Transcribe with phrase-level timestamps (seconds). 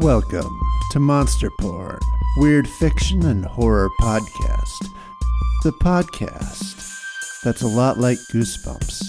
[0.00, 0.58] Welcome
[0.92, 1.98] to Monster Porn,
[2.38, 4.88] weird fiction and horror podcast.
[5.62, 9.02] The podcast that's a lot like Goosebumps,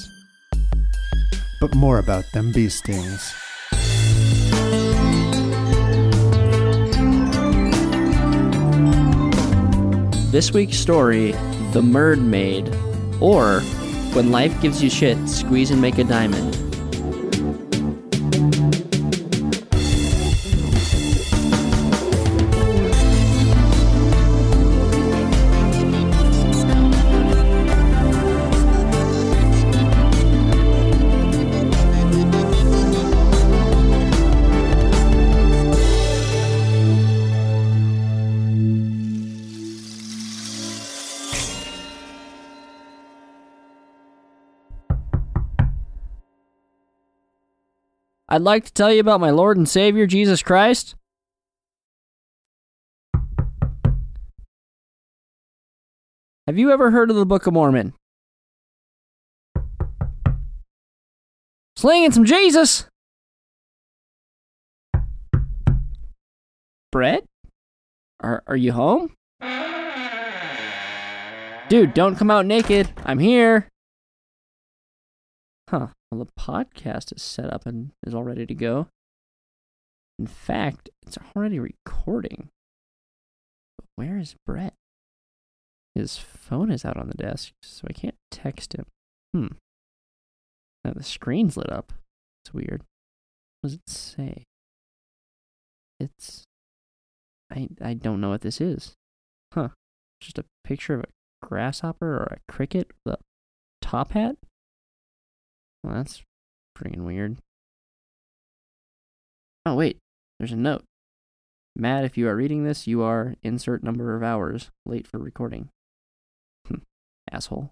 [1.61, 3.33] but more about them bee stings.
[10.29, 11.31] This week's story
[11.71, 12.67] The Mermaid,
[13.21, 13.61] or
[14.11, 16.50] When Life Gives You Shit, Squeeze and Make a Diamond.
[48.31, 50.95] I'd like to tell you about my Lord and Savior Jesus Christ.
[56.47, 57.93] Have you ever heard of the Book of Mormon?
[61.75, 62.85] Slinging some Jesus!
[66.89, 67.25] Brett?
[68.21, 69.13] Are, are you home?
[71.67, 72.93] Dude, don't come out naked.
[73.03, 73.67] I'm here.
[75.69, 75.87] Huh.
[76.11, 78.87] Well, the podcast is set up and is all ready to go.
[80.19, 82.49] In fact, it's already recording.
[83.77, 84.73] But where is Brett?
[85.95, 88.85] His phone is out on the desk, so I can't text him.
[89.33, 89.47] Hmm.
[90.83, 91.93] Now the screen's lit up.
[92.43, 92.83] It's weird.
[93.61, 94.43] What does it say?
[95.99, 96.43] It's.
[97.51, 98.93] I, I don't know what this is.
[99.53, 99.69] Huh.
[100.19, 103.19] Just a picture of a grasshopper or a cricket with a
[103.81, 104.35] top hat?
[105.83, 106.23] Well, that's
[106.77, 107.37] freaking weird.
[109.65, 109.97] Oh, wait.
[110.39, 110.83] There's a note.
[111.75, 115.69] Matt, if you are reading this, you are insert number of hours late for recording.
[116.67, 116.79] Hmm,
[117.31, 117.71] asshole.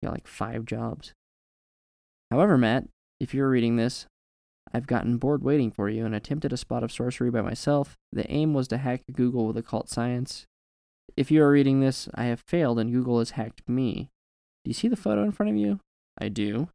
[0.00, 1.12] You got like five jobs.
[2.30, 2.84] However, Matt,
[3.20, 4.06] if you're reading this,
[4.72, 7.96] I've gotten bored waiting for you and attempted a spot of sorcery by myself.
[8.12, 10.46] The aim was to hack Google with occult science.
[11.16, 14.10] If you are reading this, I have failed and Google has hacked me.
[14.64, 15.80] Do you see the photo in front of you?
[16.18, 16.68] I do.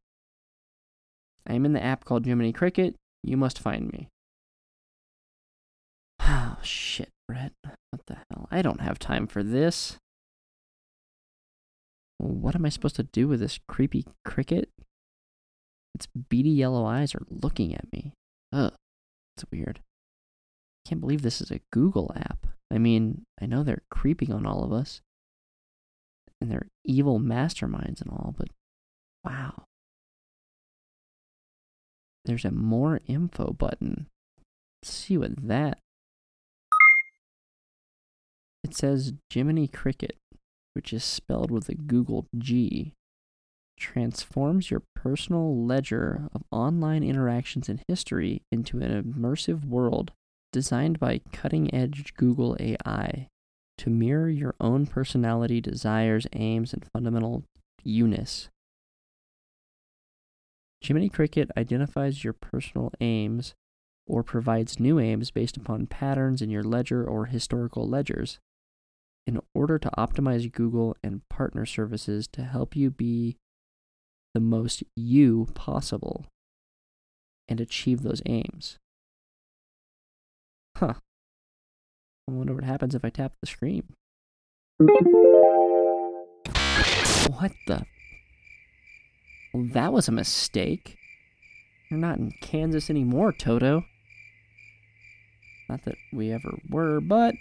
[1.46, 2.96] I am in the app called Jiminy Cricket.
[3.22, 4.08] You must find me.
[6.26, 7.52] Oh, shit, Brett.
[7.90, 8.48] What the hell?
[8.50, 9.98] I don't have time for this.
[12.18, 14.70] What am I supposed to do with this creepy cricket?
[15.94, 18.12] Its beady yellow eyes are looking at me.
[18.52, 18.72] Ugh,
[19.36, 19.80] it's weird.
[20.84, 22.46] I can't believe this is a Google app.
[22.70, 25.00] I mean, I know they're creeping on all of us,
[26.40, 28.48] and they're evil masterminds and all, but
[29.24, 29.64] wow.
[32.24, 34.06] There's a more info button.
[34.82, 35.78] Let's see what that.
[38.62, 40.16] It says Jiminy Cricket,
[40.74, 42.94] which is spelled with a Google G,
[43.78, 50.12] transforms your personal ledger of online interactions and history into an immersive world
[50.52, 53.28] designed by cutting edge Google AI
[53.76, 57.42] to mirror your own personality, desires, aims, and fundamental
[57.82, 58.48] you-ness.
[60.84, 63.54] Jiminy Cricket identifies your personal aims
[64.06, 68.38] or provides new aims based upon patterns in your ledger or historical ledgers
[69.26, 73.38] in order to optimize Google and partner services to help you be
[74.34, 76.26] the most you possible
[77.48, 78.78] and achieve those aims.
[80.76, 80.94] Huh.
[82.28, 83.84] I wonder what happens if I tap the screen.
[87.26, 87.86] What the
[89.54, 90.98] well, that was a mistake.
[91.88, 93.84] You're not in Kansas anymore, Toto.
[95.68, 97.36] Not that we ever were, but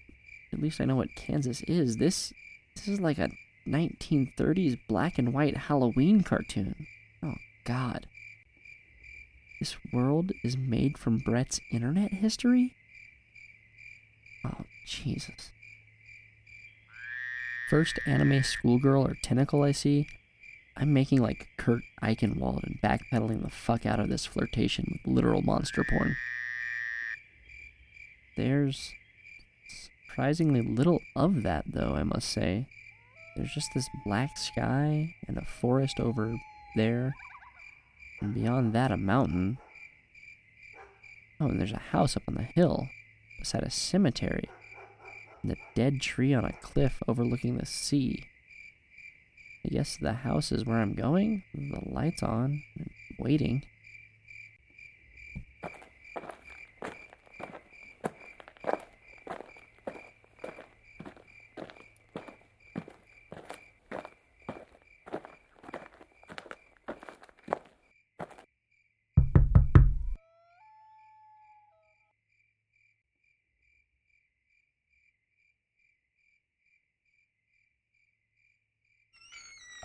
[0.54, 1.98] at least I know what Kansas is.
[1.98, 2.32] This
[2.76, 3.32] this is like a
[3.68, 6.86] 1930s black and white Halloween cartoon.
[7.24, 7.34] Oh
[7.66, 8.06] god.
[9.60, 12.76] This world is made from Brett's internet history?
[14.46, 15.52] Oh, Jesus.
[17.70, 20.08] First anime schoolgirl or tentacle I see
[20.76, 25.42] I'm making like Kurt Eichenwald and backpedaling the fuck out of this flirtation with literal
[25.42, 26.16] monster porn.
[28.36, 28.92] There's
[30.08, 32.68] surprisingly little of that, though, I must say.
[33.36, 36.36] There's just this black sky and a forest over
[36.76, 37.14] there,
[38.22, 39.60] and beyond that, a mountain.
[41.40, 42.90] Oh, and there's a house up on the hill
[43.40, 44.50] beside a cemetery,
[45.42, 48.28] and a dead tree on a cliff overlooking the sea.
[49.66, 51.44] I guess the house is where I'm going.
[51.54, 52.64] The light's on.
[52.78, 53.64] I'm waiting.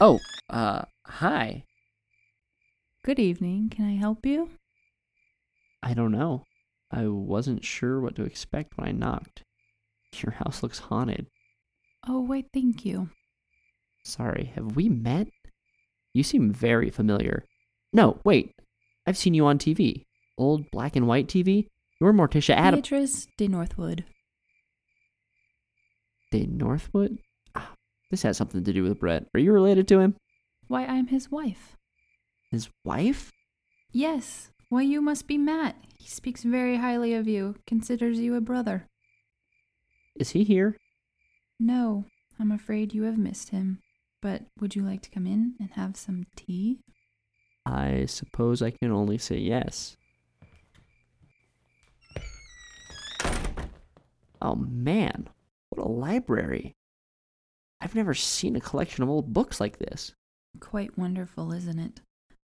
[0.01, 1.65] Oh, uh, hi.
[3.05, 3.69] Good evening.
[3.69, 4.51] Can I help you?
[5.83, 6.45] I don't know.
[6.93, 9.43] I wasn't sure what to expect when I knocked.
[10.23, 11.27] Your house looks haunted.
[12.07, 13.11] Oh, why, thank you.
[14.05, 15.29] Sorry, have we met?
[16.15, 17.45] You seem very familiar.
[17.93, 18.53] No, wait.
[19.07, 20.05] I've seen you on TV.
[20.39, 21.67] Old black and white TV.
[22.01, 22.83] You're Morticia Addams.
[22.83, 24.05] Beatrice de Northwood.
[26.31, 27.19] De Northwood?
[28.11, 29.27] This has something to do with Brett.
[29.35, 30.17] Are you related to him?
[30.67, 31.77] Why, I'm his wife.
[32.51, 33.31] His wife?
[33.93, 34.51] Yes.
[34.71, 35.77] Why, you must be Matt.
[35.99, 38.87] He speaks very highly of you, considers you a brother.
[40.17, 40.77] Is he here?
[41.61, 42.05] No,
[42.39, 43.81] I'm afraid you have missed him.
[44.21, 46.81] But would you like to come in and have some tea?
[47.65, 49.97] I suppose I can only say yes.
[54.41, 55.29] Oh man,
[55.69, 56.75] what a library!
[57.81, 60.13] I've never seen a collection of old books like this.
[60.61, 62.01] Quite wonderful, isn't it?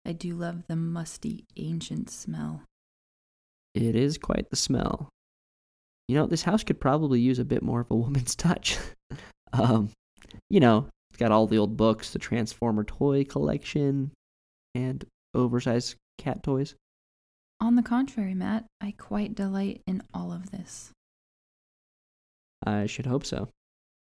[0.07, 2.63] I do love the musty, ancient smell.
[3.75, 5.09] It is quite the smell.
[6.09, 8.79] You know, this house could probably use a bit more of a woman's touch.
[9.53, 9.91] um,
[10.51, 14.13] you know, it's got all the old books, the Transformer toy collection,
[14.75, 15.05] and
[15.35, 16.75] oversized cat toys.
[17.61, 20.91] On the contrary, Matt, I quite delight in all of this.
[22.67, 23.49] I should hope so.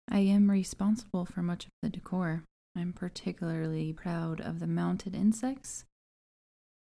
[0.09, 2.45] I am responsible for much of the decor.
[2.77, 5.85] I'm particularly proud of the mounted insects.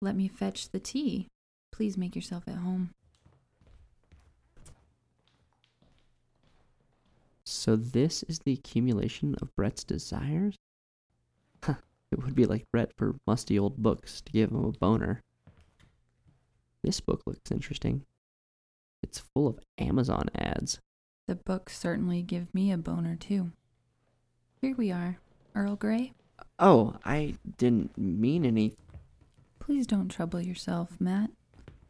[0.01, 1.27] Let me fetch the tea.
[1.71, 2.91] Please make yourself at home.
[7.45, 10.55] So this is the accumulation of Brett's desires?
[12.11, 15.23] It would be like Brett for musty old books to give him a boner.
[16.83, 18.05] This book looks interesting.
[19.01, 20.79] It's full of Amazon ads.
[21.27, 23.51] The books certainly give me a boner, too.
[24.61, 25.17] Here we are,
[25.55, 26.13] Earl Grey.
[26.59, 28.73] Oh, I didn't mean any.
[29.59, 31.31] Please don't trouble yourself, Matt.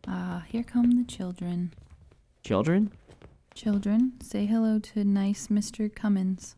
[0.07, 1.73] Ah, here come the children.
[2.43, 2.91] Children?
[3.55, 5.93] Children, say hello to nice Mr.
[5.93, 6.55] Cummins.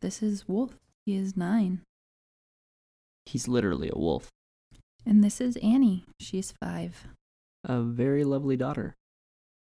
[0.00, 0.72] This is Wolf.
[1.06, 1.82] He is nine.
[3.26, 4.28] He's literally a wolf.
[5.06, 6.04] And this is Annie.
[6.18, 7.06] She's five.
[7.64, 8.96] A very lovely daughter.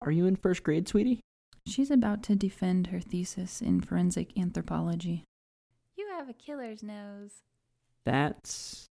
[0.02, 1.20] Are you in first grade, sweetie?
[1.66, 5.24] She's about to defend her thesis in forensic anthropology.
[5.96, 7.42] You have a killer's nose.
[8.04, 8.86] That's.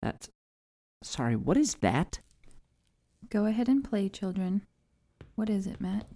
[0.00, 0.28] That's.
[1.02, 2.20] Sorry, what is that?
[3.28, 4.62] Go ahead and play, children.
[5.34, 6.06] What is it, Matt?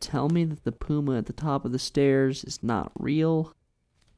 [0.00, 3.54] Tell me that the puma at the top of the stairs is not real.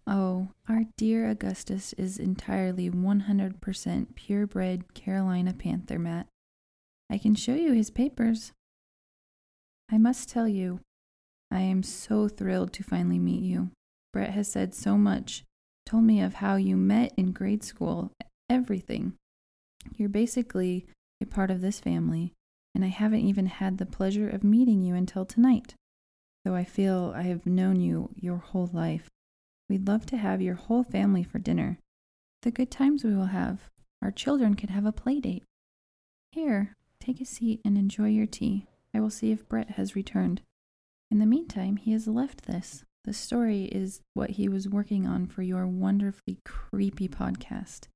[0.05, 6.27] Oh, our dear Augustus is entirely 100% purebred Carolina Panther, Matt.
[7.09, 8.53] I can show you his papers.
[9.91, 10.81] I must tell you,
[11.51, 13.71] I am so thrilled to finally meet you.
[14.13, 15.45] Brett has said so much,
[15.85, 18.11] told me of how you met in grade school,
[18.51, 19.15] everything.
[19.97, 20.87] You're basically
[21.23, 22.33] a part of this family,
[22.75, 25.75] and I haven't even had the pleasure of meeting you until tonight,
[26.45, 29.09] though I feel I have known you your whole life.
[29.69, 31.79] We'd love to have your whole family for dinner.
[32.43, 33.69] The good times we will have.
[34.03, 35.45] Our children could have a play date.
[36.33, 38.67] Here, take a seat and enjoy your tea.
[38.97, 40.41] I will see if Brett has returned.
[41.11, 42.83] In the meantime, he has left this.
[43.05, 47.89] The story is what he was working on for your wonderfully creepy podcast.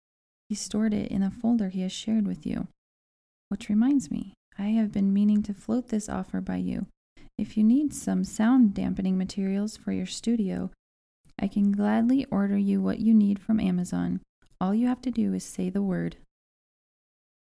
[0.50, 2.68] He stored it in a folder he has shared with you.
[3.48, 6.84] Which reminds me, I have been meaning to float this offer by you.
[7.38, 10.70] If you need some sound dampening materials for your studio,
[11.40, 14.20] I can gladly order you what you need from Amazon.
[14.60, 16.16] All you have to do is say the word.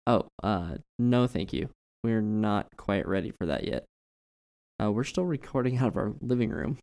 [0.05, 1.69] Oh, uh, no thank you.
[2.05, 3.83] We're not quite ready for that yet.
[4.79, 6.77] Uh, we're still recording out of our living room.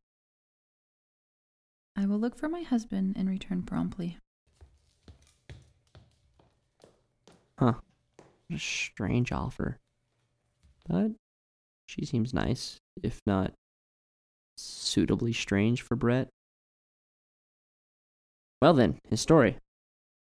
[1.96, 4.18] I will look for my husband and return promptly.
[7.56, 7.74] Huh.
[8.48, 9.78] What a strange offer.
[10.88, 11.12] But
[11.86, 13.52] she seems nice, if not
[14.56, 16.30] suitably strange for Brett.
[18.60, 19.58] Well then, his story.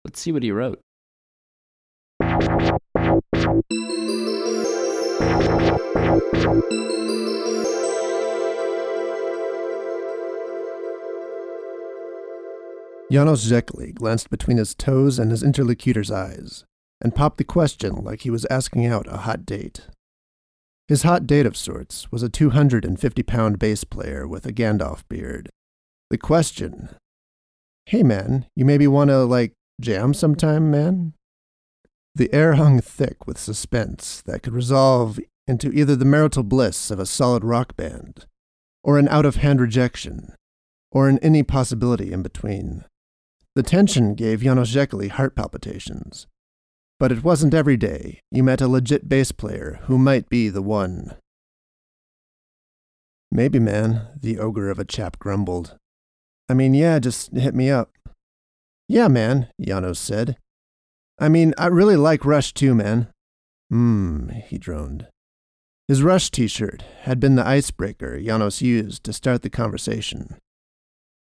[0.04, 0.82] Let's see what he wrote.
[13.12, 16.64] Janos Zekli glanced between his toes and his interlocutor's eyes,
[17.02, 19.88] and popped the question like he was asking out a hot date.
[20.88, 25.50] His hot date of sorts was a 250 pound bass player with a Gandalf beard.
[26.10, 26.90] The question
[27.86, 31.14] Hey man, you maybe want to, like, jam sometime, man?
[32.14, 37.00] The air hung thick with suspense that could resolve into either the marital bliss of
[37.00, 38.26] a solid rock band,
[38.84, 40.36] or an out of hand rejection,
[40.92, 42.86] or an any possibility in between.
[43.56, 46.28] The tension gave Janos heart palpitations.
[47.00, 50.62] But it wasn't every day you met a legit bass player who might be the
[50.62, 51.16] one.
[53.32, 55.78] Maybe, man, the ogre of a chap grumbled.
[56.48, 57.92] I mean, yeah, just hit me up.
[58.88, 60.38] Yeah, man, Janos said.
[61.20, 63.08] I mean, I really like Rush too, man.
[63.70, 65.08] Hmm, he droned.
[65.90, 70.38] His Rush t shirt had been the icebreaker Janos used to start the conversation.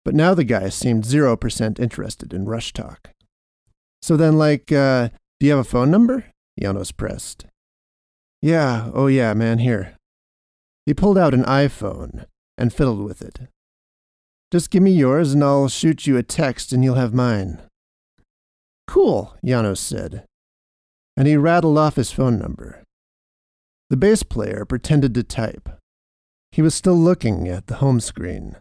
[0.06, 3.10] But now the guy seemed 0% interested in Rush talk.
[4.00, 6.24] So then, like, uh, do you have a phone number?
[6.58, 7.44] Janos pressed.
[8.40, 9.98] Yeah, oh yeah, man, here.
[10.86, 12.24] He pulled out an iPhone
[12.56, 13.40] and fiddled with it.
[14.50, 17.60] Just give me yours and I'll shoot you a text and you'll have mine.
[18.86, 20.24] Cool, Janos said.
[21.18, 22.83] And he rattled off his phone number.
[23.90, 25.68] The bass player pretended to type.
[26.52, 28.56] He was still looking at the home screen.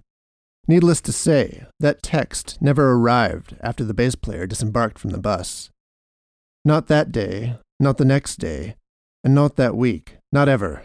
[0.67, 5.69] Needless to say, that text never arrived after the bass player disembarked from the bus.
[6.65, 8.75] Not that day, not the next day,
[9.23, 10.83] and not that week, not ever.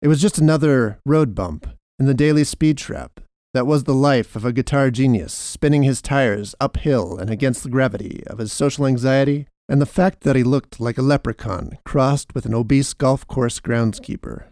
[0.00, 1.66] It was just another road bump
[1.98, 3.20] in the daily speed trap
[3.54, 7.68] that was the life of a guitar genius spinning his tires uphill and against the
[7.68, 12.34] gravity of his social anxiety and the fact that he looked like a leprechaun crossed
[12.34, 14.44] with an obese golf course groundskeeper.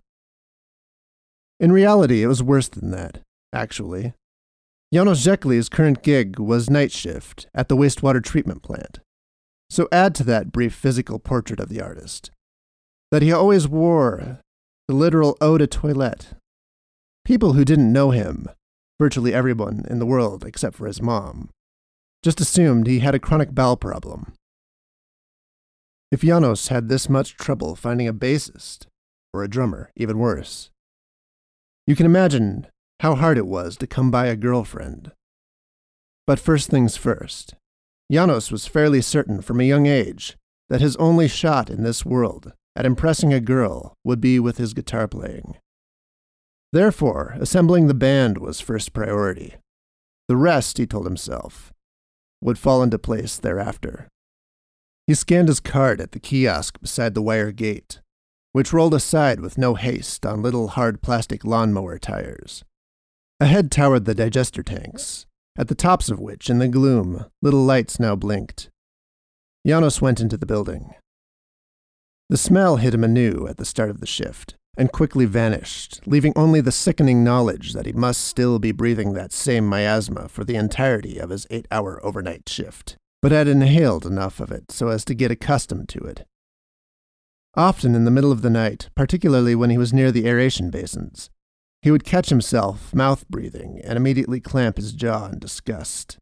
[1.59, 3.21] In reality, it was worse than that,
[3.53, 4.15] actually.
[4.93, 9.01] Janos Jekili's current gig was night shift at the wastewater treatment plant.
[9.69, 12.31] So add to that brief physical portrait of the artist
[13.11, 14.41] that he always wore
[14.89, 16.35] the literal eau de toilette.
[17.25, 18.49] People who didn't know him,
[18.99, 21.51] virtually everyone in the world except for his mom,
[22.23, 24.33] just assumed he had a chronic bowel problem.
[26.11, 28.87] If Janos had this much trouble finding a bassist,
[29.33, 30.71] or a drummer, even worse,
[31.87, 32.67] you can imagine
[33.01, 35.13] how hard it was to come by a girlfriend.
[36.27, 37.55] But first things first,
[38.11, 40.37] Janos was fairly certain from a young age
[40.69, 44.75] that his only shot in this world at impressing a girl would be with his
[44.75, 45.57] guitar playing.
[46.73, 49.57] Therefore, assembling the band was first priority.
[50.29, 51.73] The rest, he told himself,
[52.41, 54.09] would fall into place thereafter.
[55.11, 58.01] He scanned his card at the kiosk beside the wire gate,
[58.53, 62.63] which rolled aside with no haste on little hard plastic lawnmower tires.
[63.41, 65.27] Ahead towered the digester tanks,
[65.59, 68.71] at the tops of which, in the gloom, little lights now blinked.
[69.67, 70.95] Janos went into the building.
[72.29, 76.35] The smell hit him anew at the start of the shift, and quickly vanished, leaving
[76.37, 80.55] only the sickening knowledge that he must still be breathing that same miasma for the
[80.55, 85.05] entirety of his eight hour overnight shift, but had inhaled enough of it so as
[85.05, 86.25] to get accustomed to it.
[87.55, 91.31] Often in the middle of the night, particularly when he was near the aeration basins,
[91.83, 96.19] he would catch himself mouth breathing and immediately clamp his jaw in disgust.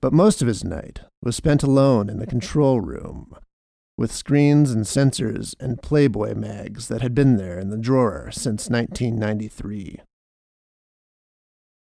[0.00, 3.34] But most of his night was spent alone in the control room,
[3.96, 8.68] with screens and sensors and Playboy mags that had been there in the drawer since
[8.68, 10.00] 1993.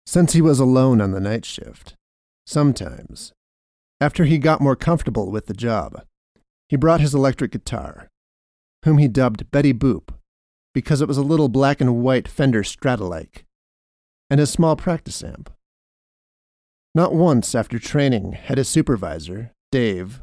[0.05, 1.95] Since he was alone on the night shift,
[2.45, 3.33] sometimes,
[4.05, 6.05] after he got more comfortable with the job,
[6.69, 8.07] he brought his electric guitar,
[8.83, 10.13] whom he dubbed Betty Boop
[10.75, 13.45] because it was a little black and white Fender Stratolike,
[14.29, 15.49] and his small practice amp.
[16.93, 20.21] Not once after training had his supervisor, Dave,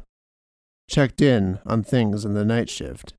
[0.89, 3.15] checked in on things in the night shift.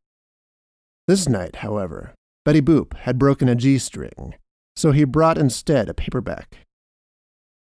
[1.06, 2.14] This night, however,
[2.46, 4.36] Betty Boop had broken a G string,
[4.76, 6.56] so he brought instead a paperback.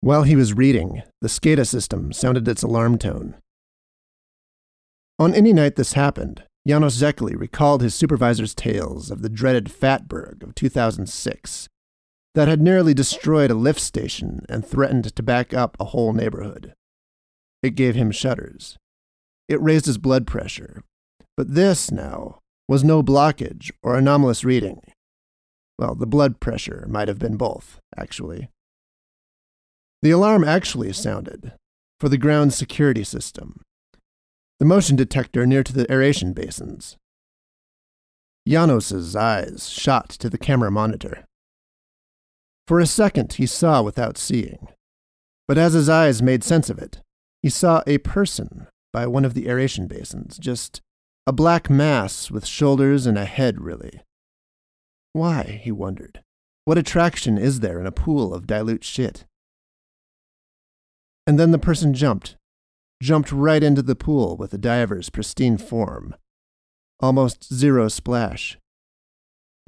[0.02, 3.36] While he was reading, the SCADA system sounded its alarm tone.
[5.18, 10.44] On any night this happened, Janos Jekili recalled his supervisor's tales of the dreaded Fatberg
[10.44, 11.68] of 2006
[12.36, 16.74] that had nearly destroyed a lift station and threatened to back up a whole neighborhood.
[17.62, 18.78] It gave him shudders.
[19.50, 20.84] It raised his blood pressure.
[21.36, 24.82] But this, now, was no blockage or anomalous reading.
[25.78, 28.50] Well, the blood pressure might have been both, actually.
[30.02, 31.54] The alarm actually sounded
[32.00, 33.62] for the ground security system,
[34.60, 36.96] the motion detector near to the aeration basins.
[38.48, 41.26] Janos's eyes shot to the camera monitor.
[42.66, 44.70] For a second, he saw without seeing.
[45.48, 47.02] But as his eyes made sense of it,
[47.42, 50.82] he saw a person by one of the aeration basins, just
[51.28, 54.02] a black mass with shoulders and a head, really.
[55.14, 56.22] Why, he wondered.
[56.66, 59.26] What attraction is there in a pool of dilute shit?
[61.30, 62.38] And then the person jumped,
[63.04, 66.16] jumped right into the pool with the diver's pristine form.
[67.02, 68.58] Almost zero splash.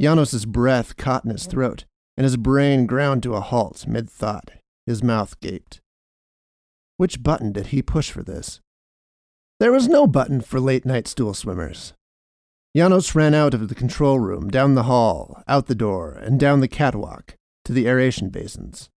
[0.02, 1.86] Janos's breath caught in his throat,
[2.18, 4.50] and his brain ground to a halt mid thought.
[4.88, 5.82] His mouth gaped.
[6.98, 8.60] Which button did he push for this?
[9.60, 11.94] There was no button for late night stool swimmers.
[12.76, 16.62] Janos ran out of the control room, down the hall, out the door, and down
[16.62, 18.90] the catwalk to the aeration basins.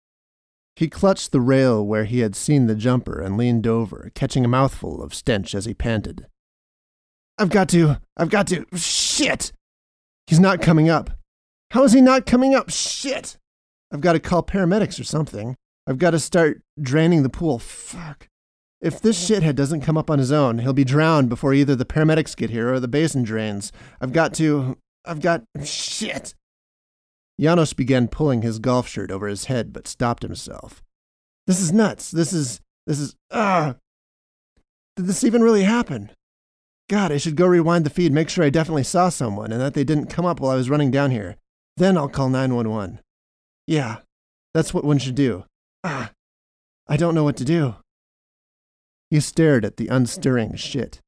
[0.76, 4.49] He clutched the rail where he had seen the jumper and leaned over, catching a
[4.49, 6.26] mouthful of stench as he panted.
[7.38, 9.52] I've got to, I've got to, shit!
[10.26, 11.11] He's not coming up.
[11.71, 12.71] How is he not coming up?
[12.71, 13.37] Shit!
[13.93, 15.57] I've got to call paramedics or something.
[15.87, 17.59] I've got to start draining the pool.
[17.59, 18.28] Fuck.
[18.81, 21.85] If this shithead doesn't come up on his own, he'll be drowned before either the
[21.85, 23.73] paramedics get here or the basin drains.
[24.00, 24.76] I've got to.
[25.04, 25.45] I've got.
[25.64, 26.35] Shit!
[27.41, 30.83] Janos began pulling his golf shirt over his head, but stopped himself.
[31.47, 32.11] This is nuts.
[32.11, 32.61] This is.
[32.87, 33.17] This is.
[33.31, 33.76] Ah!
[34.97, 36.11] Did this even really happen?
[36.88, 39.75] God, I should go rewind the feed, make sure I definitely saw someone and that
[39.75, 41.37] they didn't come up while I was running down here.
[41.76, 43.00] Then I'll call 911.
[43.67, 43.99] Yeah,
[44.53, 45.45] that's what one should do.
[45.83, 46.12] Ah!
[46.87, 47.76] I don't know what to do.
[49.11, 51.00] He stared at the unstirring shit.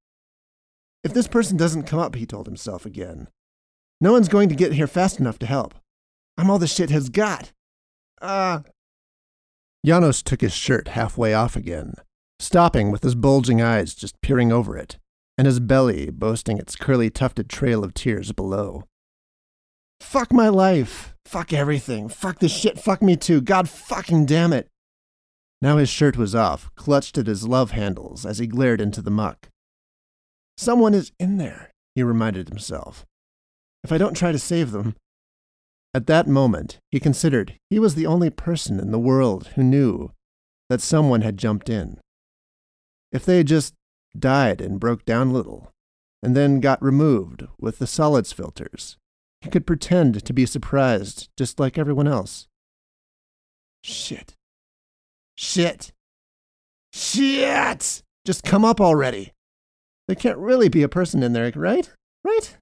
[1.04, 3.28] If this person doesn't come up, he told himself again,
[4.00, 5.74] no one's going to get here fast enough to help.
[6.38, 7.52] I'm all the shit has got.
[8.20, 8.58] Ah.
[8.58, 8.62] Uh.
[9.84, 11.94] Janos took his shirt halfway off again,
[12.40, 14.98] stopping with his bulging eyes just peering over it,
[15.38, 18.82] and his belly boasting its curly tufted trail of tears below.
[20.00, 21.14] Fuck my life.
[21.24, 22.08] Fuck everything.
[22.08, 22.78] Fuck this shit.
[22.78, 23.40] Fuck me too.
[23.40, 24.68] God fucking damn it.
[25.62, 29.10] Now his shirt was off, clutched at his love handles as he glared into the
[29.10, 29.48] muck.
[30.58, 33.04] Someone is in there, he reminded himself.
[33.82, 34.96] If I don't try to save them.
[35.96, 40.12] At that moment, he considered he was the only person in the world who knew
[40.68, 41.98] that someone had jumped in.
[43.12, 43.72] If they had just
[44.14, 45.72] died and broke down a little,
[46.22, 48.98] and then got removed with the solids filters,
[49.40, 52.46] he could pretend to be surprised just like everyone else.
[53.82, 54.34] Shit.
[55.34, 55.92] Shit.
[56.92, 58.02] Shit!
[58.26, 59.32] Just come up already.
[60.08, 61.90] There can't really be a person in there, right?
[62.22, 62.58] Right?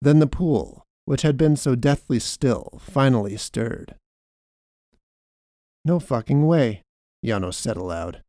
[0.00, 3.96] Then the pool, which had been so deathly still, finally stirred.
[5.84, 6.82] No fucking way,
[7.24, 8.22] Janos said aloud.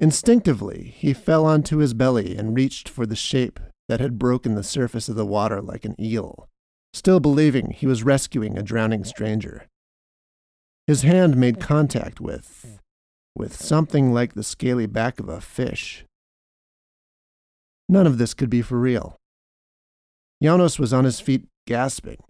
[0.00, 4.64] Instinctively, he fell onto his belly and reached for the shape that had broken the
[4.64, 6.48] surface of the water like an eel,
[6.92, 9.68] still believing he was rescuing a drowning stranger.
[10.88, 12.80] His hand made contact with,
[13.36, 16.04] with something like the scaly back of a fish.
[17.88, 19.16] None of this could be for real.
[20.42, 22.22] Janos was on his feet, gasping.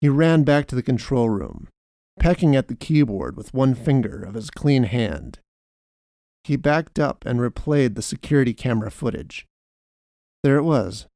[0.00, 1.68] He ran back to the control room,
[2.18, 5.38] pecking at the keyboard with one finger of his clean hand.
[6.44, 9.46] He backed up and replayed the security camera footage.
[10.42, 11.06] There it was.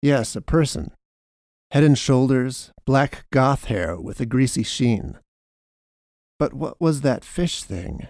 [0.00, 0.92] Yes, a person.
[1.72, 5.18] Head and shoulders, black goth hair with a greasy sheen.
[6.38, 8.08] But what was that fish thing?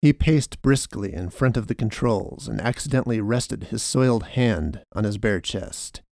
[0.00, 5.04] He paced briskly in front of the controls and accidentally rested his soiled hand on
[5.04, 6.02] his bare chest.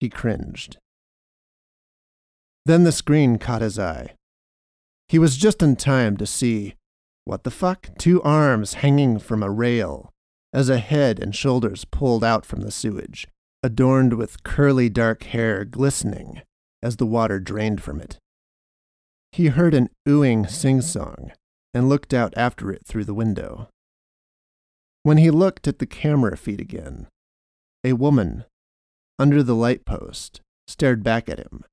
[0.00, 0.78] He cringed.
[2.64, 4.14] Then the screen caught his eye.
[5.08, 6.74] He was just in time to see,
[7.24, 10.10] what the fuck, two arms hanging from a rail
[10.52, 13.26] as a head and shoulders pulled out from the sewage,
[13.62, 16.42] adorned with curly dark hair glistening
[16.82, 18.18] as the water drained from it.
[19.32, 21.32] He heard an oohing sing song
[21.72, 23.68] and looked out after it through the window.
[25.04, 27.08] When he looked at the camera feed again,
[27.82, 28.44] a woman,
[29.18, 31.64] under the light post, stared back at him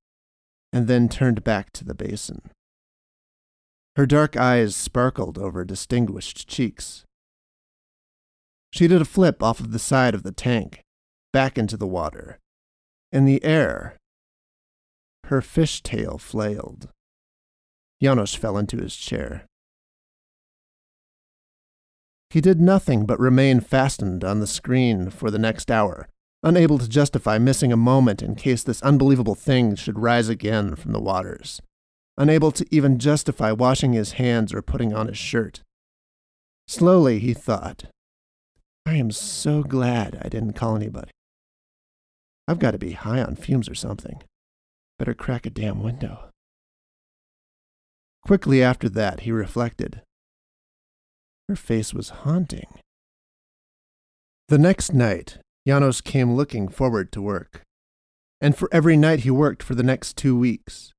[0.71, 2.41] and then turned back to the basin.
[3.95, 7.03] Her dark eyes sparkled over distinguished cheeks.
[8.71, 10.81] She did a flip off of the side of the tank,
[11.33, 12.37] back into the water.
[13.11, 13.97] In the air,
[15.25, 16.89] her fishtail flailed.
[18.01, 19.45] Janos fell into his chair.
[22.29, 26.07] He did nothing but remain fastened on the screen for the next hour,
[26.43, 30.91] unable to justify missing a moment in case this unbelievable thing should rise again from
[30.93, 31.61] the waters,
[32.17, 35.61] unable to even justify washing his hands or putting on his shirt.
[36.67, 37.85] Slowly he thought,
[38.85, 41.11] I am so glad I didn't call anybody.
[42.47, 44.23] I've got to be high on fumes or something.
[44.97, 46.29] Better crack a damn window.
[48.25, 50.01] Quickly after that, he reflected.
[51.47, 52.67] Her face was haunting.
[54.49, 57.63] The next night, Janos came looking forward to work,
[58.41, 60.93] and for every night he worked for the next two weeks.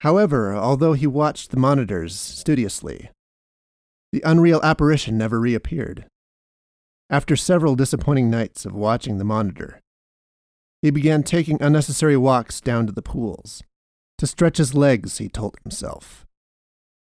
[0.00, 3.10] However, although he watched the monitors studiously,
[4.12, 6.06] the unreal apparition never reappeared.
[7.10, 9.80] After several disappointing nights of watching the monitor,
[10.82, 13.62] he began taking unnecessary walks down to the pools,
[14.18, 16.26] to stretch his legs, he told himself.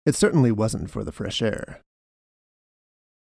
[0.06, 1.80] It certainly wasn't for the fresh air.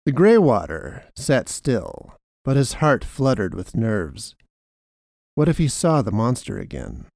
[0.05, 2.15] The gray water sat still,
[2.45, 4.35] but his heart fluttered with nerves.
[5.33, 7.07] What if he saw the monster again?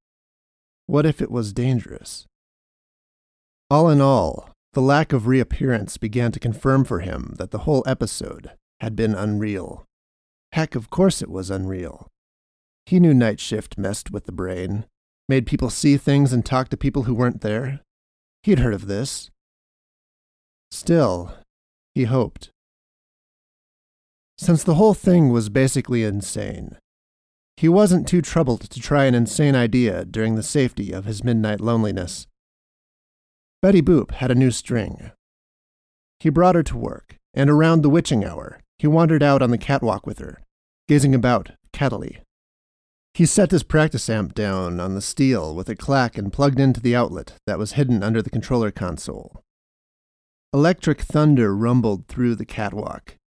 [0.87, 2.25] What if it was dangerous?
[3.69, 7.83] All in all, the lack of reappearance began to confirm for him that the whole
[7.85, 9.85] episode had been unreal.
[10.53, 12.07] Heck, of course it was unreal.
[12.87, 14.85] He knew night shift messed with the brain,
[15.27, 17.81] made people see things and talk to people who weren't there.
[18.41, 19.29] He'd heard of this.
[20.71, 21.35] Still,
[21.93, 22.49] he hoped.
[24.41, 26.77] Since the whole thing was basically insane,
[27.57, 31.59] he wasn't too troubled to try an insane idea during the safety of his midnight
[31.59, 32.25] loneliness.
[33.61, 35.11] Betty Boop had a new string.
[36.21, 39.57] He brought her to work, and around the witching hour, he wandered out on the
[39.57, 40.41] catwalk with her,
[40.87, 42.21] gazing about cattily.
[43.13, 46.79] He set his practice amp down on the steel with a clack and plugged into
[46.79, 49.43] the outlet that was hidden under the controller console.
[50.53, 53.17] Electric thunder rumbled through the catwalk.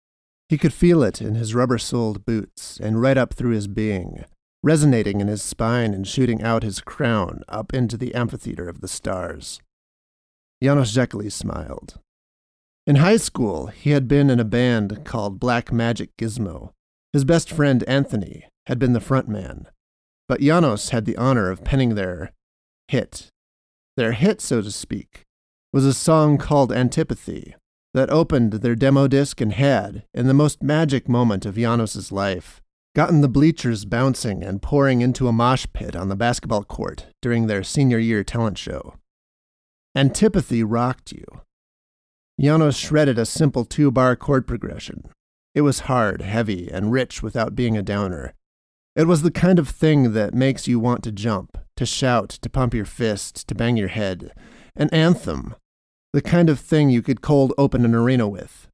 [0.53, 4.27] He could feel it in his rubber soled boots and right up through his being,
[4.63, 8.87] resonating in his spine and shooting out his crown up into the amphitheater of the
[8.87, 9.63] stars.
[10.63, 12.01] Janos Jekili smiled.
[12.87, 16.73] In high school, he had been in a band called Black Magic Gizmo.
[17.15, 19.69] His best friend, Anthony, had been the front man,
[20.29, 22.31] but Janos had the honor of penning their
[22.89, 23.29] hit.
[23.97, 25.23] Their hit, so to speak,
[25.73, 27.55] was a song called Antipathy
[27.95, 32.61] that opened their demo disc and had, in the most magic moment of Janos's life,
[32.95, 37.47] gotten the bleachers bouncing and pouring into a mosh pit on the basketball court during
[37.47, 38.95] their senior year talent show.
[39.95, 41.25] Antipathy rocked you.
[42.41, 45.05] Janos shredded a simple two bar chord progression.
[45.55, 48.33] It was hard, heavy, and rich without being a downer.
[48.97, 52.51] It was the kind of thing that makes you want to jump, to shout, to
[52.51, 54.33] pump your fist, to bang your head.
[54.77, 55.55] An anthem,
[56.13, 58.69] the kind of thing you could cold open an arena with.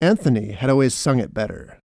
[0.00, 1.78] Anthony had always sung it better,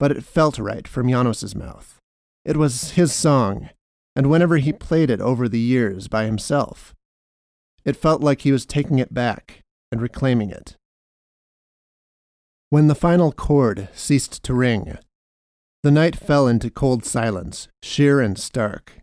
[0.00, 1.98] but it felt right from Janos's mouth.
[2.44, 3.70] It was his song,
[4.16, 6.94] and whenever he played it over the years by himself,
[7.84, 9.60] it felt like he was taking it back
[9.92, 10.76] and reclaiming it.
[12.68, 14.98] When the final chord ceased to ring,
[15.84, 18.94] the night fell into cold silence, sheer and stark.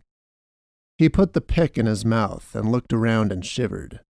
[0.98, 4.00] He put the pick in his mouth and looked around and shivered.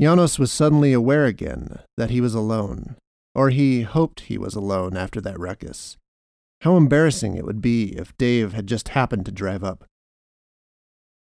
[0.00, 2.96] Janos was suddenly aware again that he was alone,
[3.34, 5.96] or he hoped he was alone after that ruckus.
[6.62, 9.84] How embarrassing it would be if Dave had just happened to drive up.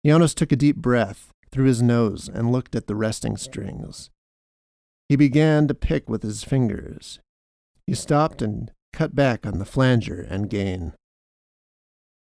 [0.06, 4.10] Janos took a deep breath through his nose and looked at the resting strings.
[5.10, 7.20] He began to pick with his fingers.
[7.86, 10.94] He stopped and cut back on the flanger and gain.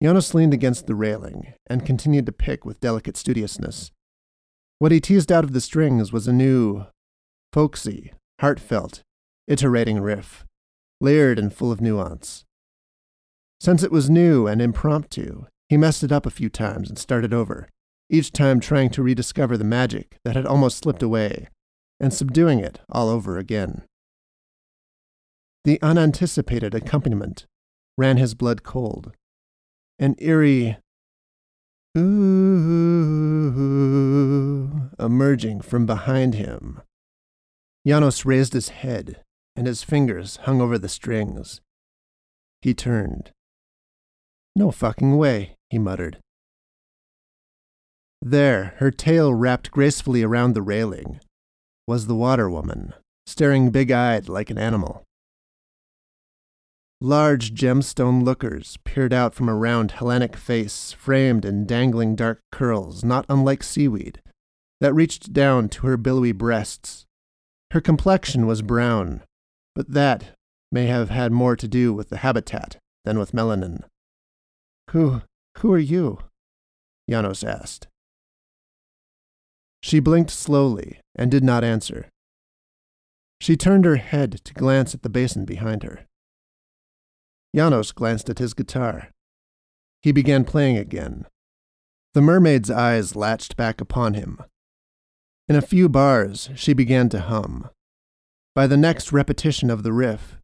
[0.01, 3.91] Janos leaned against the railing and continued to pick with delicate studiousness.
[4.77, 6.85] What he teased out of the strings was a new,
[7.51, 9.01] folksy, heartfelt,
[9.47, 10.45] iterating riff,
[11.01, 12.45] layered and full of nuance.
[13.59, 17.33] Since it was new and impromptu, he messed it up a few times and started
[17.33, 17.67] over,
[18.09, 21.49] each time trying to rediscover the magic that had almost slipped away,
[21.99, 23.83] and subduing it all over again.
[25.65, 27.45] The unanticipated accompaniment
[27.97, 29.12] ran his blood cold
[29.99, 30.77] an eerie
[31.97, 33.19] ooh
[34.97, 36.81] emerging from behind him.
[37.85, 39.21] Janos raised his head,
[39.55, 41.59] and his fingers hung over the strings.
[42.62, 43.31] He turned.
[44.55, 46.19] No fucking way, he muttered.
[48.21, 51.19] There, her tail wrapped gracefully around the railing,
[51.88, 52.93] was the water woman,
[53.25, 55.03] staring big eyed like an animal.
[57.01, 63.05] Large gemstone lookers peered out from a round Hellenic face framed in dangling dark curls
[63.05, 64.21] not unlike seaweed
[64.81, 67.05] that reached down to her billowy breasts.
[67.71, 69.23] Her complexion was brown,
[69.75, 70.35] but that
[70.73, 73.83] may have had more to do with the habitat than with melanin.
[74.89, 75.21] Who,
[75.59, 76.19] who are you?
[77.09, 77.88] Janos asked.
[79.81, 82.09] She blinked slowly and did not answer.
[83.39, 86.05] She turned her head to glance at the basin behind her.
[87.55, 89.09] Janos glanced at his guitar.
[90.01, 91.25] He began playing again.
[92.13, 94.39] The mermaid's eyes latched back upon him.
[95.47, 97.69] In a few bars, she began to hum.
[98.55, 100.38] By the next repetition of the riff,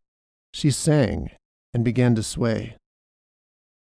[0.54, 1.32] she sang
[1.74, 2.78] and began to sway.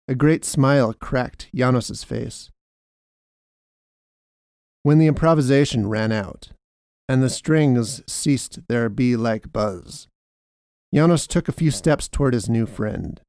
[0.08, 2.50] A great smile cracked Janos's face.
[4.82, 6.50] When the improvisation ran out,
[7.08, 10.08] and the strings ceased their bee like buzz,
[10.94, 13.20] Janos took a few steps toward his new friend.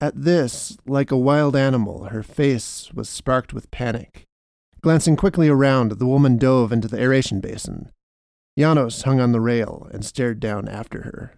[0.00, 4.24] At this, like a wild animal, her face was sparked with panic.
[4.80, 7.92] Glancing quickly around, the woman dove into the aeration basin.
[8.58, 11.36] Janos hung on the rail and stared down after her.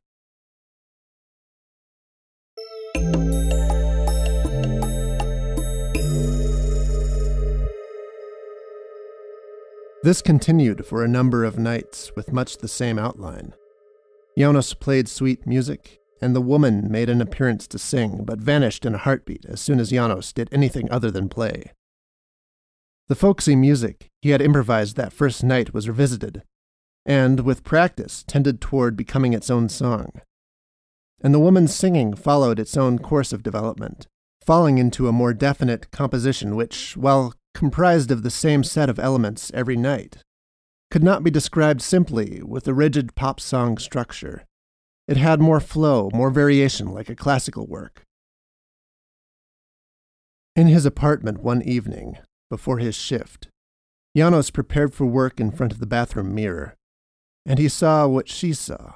[10.02, 13.52] This continued for a number of nights with much the same outline.
[14.40, 18.94] Janos played sweet music, and the woman made an appearance to sing, but vanished in
[18.94, 21.72] a heartbeat as soon as Janos did anything other than play.
[23.08, 26.42] The folksy music he had improvised that first night was revisited,
[27.04, 30.10] and, with practice, tended toward becoming its own song.
[31.20, 34.06] And the woman's singing followed its own course of development,
[34.42, 39.50] falling into a more definite composition which, while comprised of the same set of elements
[39.52, 40.24] every night,
[40.90, 44.44] could not be described simply with a rigid pop song structure.
[45.06, 48.02] It had more flow, more variation like a classical work.
[50.56, 52.18] In his apartment one evening,
[52.50, 53.48] before his shift,
[54.16, 56.74] Janos prepared for work in front of the bathroom mirror,
[57.46, 58.94] and he saw what she saw.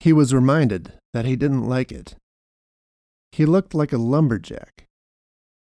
[0.00, 2.16] He was reminded that he didn't like it.
[3.30, 4.86] He looked like a lumberjack,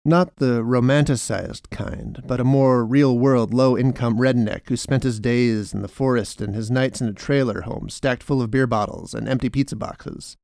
[0.04, 5.20] not the romanticized kind, but a more real world, low income redneck who spent his
[5.20, 8.66] days in the forest and his nights in a trailer home stacked full of beer
[8.66, 10.38] bottles and empty pizza boxes.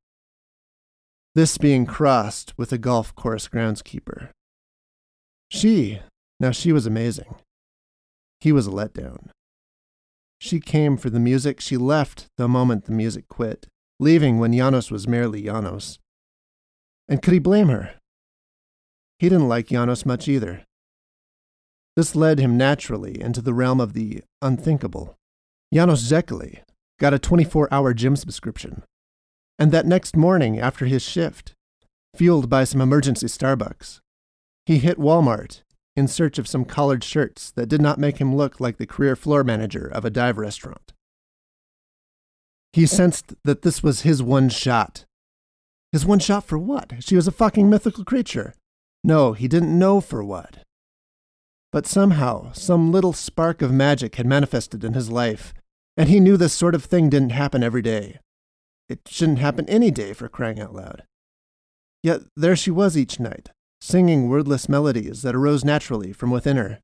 [1.34, 4.30] This being crossed with a golf course groundskeeper.
[5.50, 6.00] She,
[6.38, 7.34] now she was amazing.
[8.40, 9.30] He was a letdown.
[10.40, 13.66] She came for the music, she left the moment the music quit,
[13.98, 15.98] leaving when Janos was merely Janos.
[17.08, 17.97] And could he blame her?
[19.18, 20.64] He didn't like Janos much either.
[21.96, 25.16] This led him naturally into the realm of the unthinkable.
[25.74, 26.60] Janos Zekeli
[27.00, 28.84] got a 24 hour gym subscription.
[29.58, 31.54] And that next morning after his shift,
[32.14, 33.98] fueled by some emergency Starbucks,
[34.66, 35.62] he hit Walmart
[35.96, 39.16] in search of some collared shirts that did not make him look like the career
[39.16, 40.92] floor manager of a dive restaurant.
[42.72, 45.04] He sensed that this was his one shot.
[45.90, 46.92] His one shot for what?
[47.00, 48.54] She was a fucking mythical creature.
[49.08, 50.58] No, he didn't know for what.
[51.72, 55.54] But somehow, some little spark of magic had manifested in his life,
[55.96, 58.18] and he knew this sort of thing didn't happen every day.
[58.86, 61.04] It shouldn't happen any day for crying out loud.
[62.02, 63.48] Yet there she was each night,
[63.80, 66.78] singing wordless melodies that arose naturally from within her.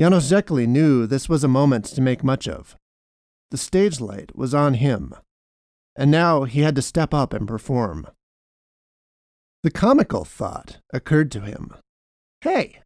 [0.00, 2.76] Janos Zekeli knew this was a moment to make much of.
[3.50, 5.12] The stage light was on him,
[5.96, 8.06] and now he had to step up and perform.
[9.64, 11.74] The comical thought occurred to him
[12.42, 12.82] hey,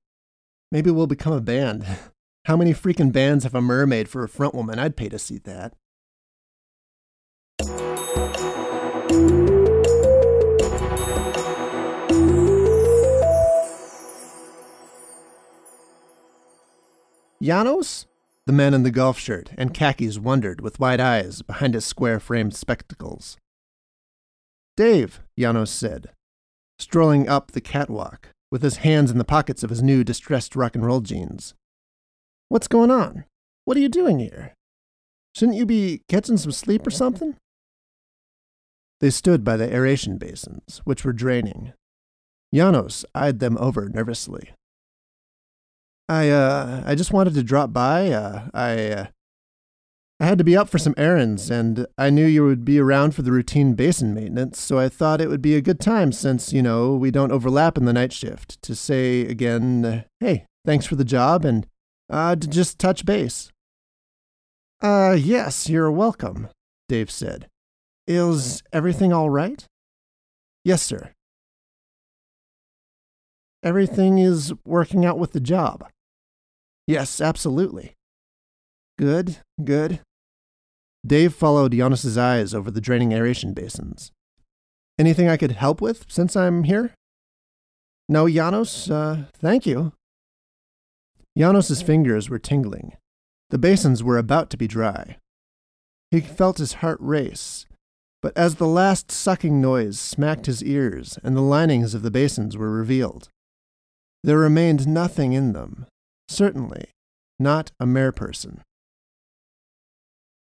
[0.71, 1.85] maybe we'll become a band.
[2.45, 4.79] How many freaking bands have a mermaid for a front woman?
[4.79, 5.75] I'd pay to see that.
[17.43, 18.07] Janos?
[18.47, 22.21] The man in the golf shirt and khakis wondered with wide eyes behind his square
[22.21, 23.37] framed spectacles.
[24.77, 26.13] Dave, Janos said,
[26.79, 30.75] strolling up the catwalk with his hands in the pockets of his new distressed rock
[30.75, 31.55] and roll jeans.
[32.49, 33.25] What's going on?
[33.65, 34.55] What are you doing here?
[35.35, 37.37] Shouldn't you be catching some sleep or something?
[39.01, 41.73] They stood by the aeration basins, which were draining.
[42.55, 44.51] Janos eyed them over nervously.
[46.09, 48.11] I, uh, I just wanted to drop by.
[48.11, 49.07] Uh, I, uh,
[50.21, 53.15] I had to be up for some errands, and I knew you would be around
[53.15, 56.53] for the routine basin maintenance, so I thought it would be a good time since,
[56.53, 60.87] you know, we don't overlap in the night shift to say again, uh, hey, thanks
[60.87, 61.69] for the job, and
[62.11, 63.53] uh, to just touch base.
[64.83, 66.49] Uh, yes, you're welcome,
[66.89, 67.47] Dave said.
[68.09, 69.65] Is everything all right?
[70.65, 71.13] Yes, sir.
[73.63, 75.89] Everything is working out with the job.
[76.89, 77.95] Yes, absolutely.
[78.99, 80.01] Good, good.
[81.07, 84.13] Dave followed Janos's eyes over the draining aeration basins.
[84.99, 86.93] Anything I could help with since I'm here?
[88.09, 89.93] No, Janos, uh, thank you.
[91.37, 92.97] Janos's fingers were tingling.
[93.51, 95.19] The basins were about to be dry.
[96.11, 97.67] He felt his heart race,
[98.23, 102.57] but as the last sucking noise smacked his ears and the linings of the basins
[102.57, 103.29] were revealed,
[104.25, 105.87] there remained nothing in them,
[106.29, 106.87] certainly
[107.39, 108.63] not a mere person.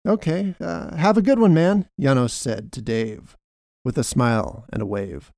[0.07, 3.37] Okay, uh, have a good one, man, Janos said to Dave,
[3.85, 5.31] with a smile and a wave.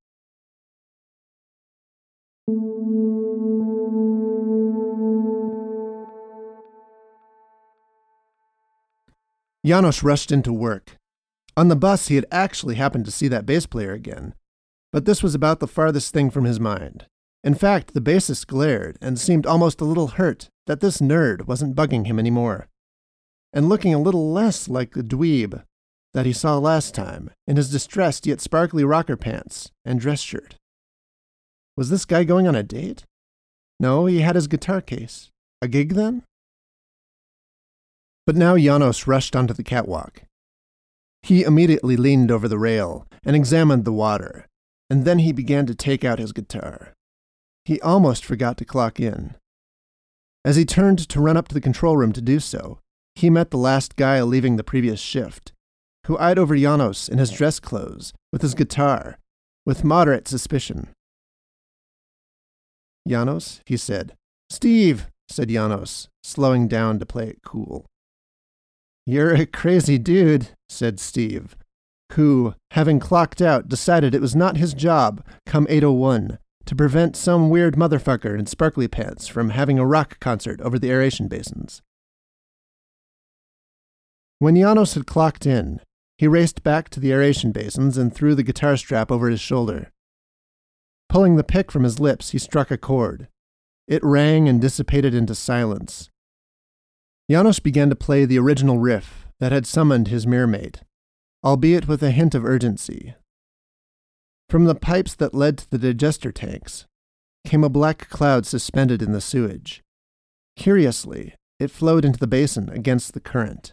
[9.66, 10.98] Janos rushed into work.
[11.58, 14.34] On the bus, he had actually happened to see that bass player again,
[14.94, 17.06] but this was about the farthest thing from his mind.
[17.44, 21.76] In fact, the bassist glared and seemed almost a little hurt that this nerd wasn't
[21.76, 22.70] bugging him anymore,
[23.54, 25.64] and looking a little less like the dweeb
[26.14, 30.56] that he saw last time in his distressed yet sparkly rocker pants and dress shirt.
[31.78, 33.04] Was this guy going on a date?
[33.80, 35.30] No, he had his guitar case.
[35.62, 36.24] A gig then?
[38.26, 40.24] But now Janos rushed onto the catwalk.
[41.24, 44.48] He immediately leaned over the rail and examined the water,
[44.90, 46.94] and then he began to take out his guitar.
[47.66, 49.36] He almost forgot to clock in.
[50.46, 52.80] As he turned to run up to the control room to do so,
[53.16, 55.52] he met the last guy leaving the previous shift,
[56.08, 59.18] who eyed over Janos in his dress clothes with his guitar,
[59.66, 60.90] with moderate suspicion.
[63.08, 64.14] Janos, he said.
[64.50, 67.86] Steve, said Janos, slowing down to play it cool.
[69.06, 71.58] You're a crazy dude, said Steve,
[72.14, 77.50] who, having clocked out, decided it was not his job, come 801, to prevent some
[77.50, 81.82] weird motherfucker in sparkly pants from having a rock concert over the aeration basins.
[84.44, 85.80] When Janos had clocked in,
[86.18, 89.90] he raced back to the aeration basins and threw the guitar strap over his shoulder.
[91.08, 93.30] Pulling the pick from his lips, he struck a chord.
[93.88, 96.10] It rang and dissipated into silence.
[97.32, 100.70] Janos began to play the original riff that had summoned his mirror
[101.42, 103.16] albeit with a hint of urgency.
[104.50, 106.86] From the pipes that led to the digester tanks
[107.48, 109.82] came a black cloud suspended in the sewage.
[110.58, 113.72] Curiously, it flowed into the basin against the current.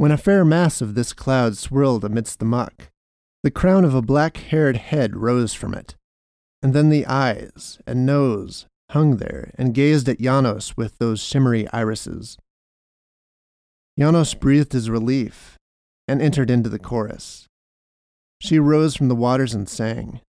[0.00, 2.88] When a fair mass of this cloud swirled amidst the muck,
[3.42, 5.94] the crown of a black haired head rose from it,
[6.62, 11.68] and then the eyes and nose hung there and gazed at Janos with those shimmery
[11.74, 12.38] irises.
[13.98, 15.58] Janos breathed his relief
[16.08, 17.46] and entered into the chorus.
[18.40, 20.22] She rose from the waters and sang.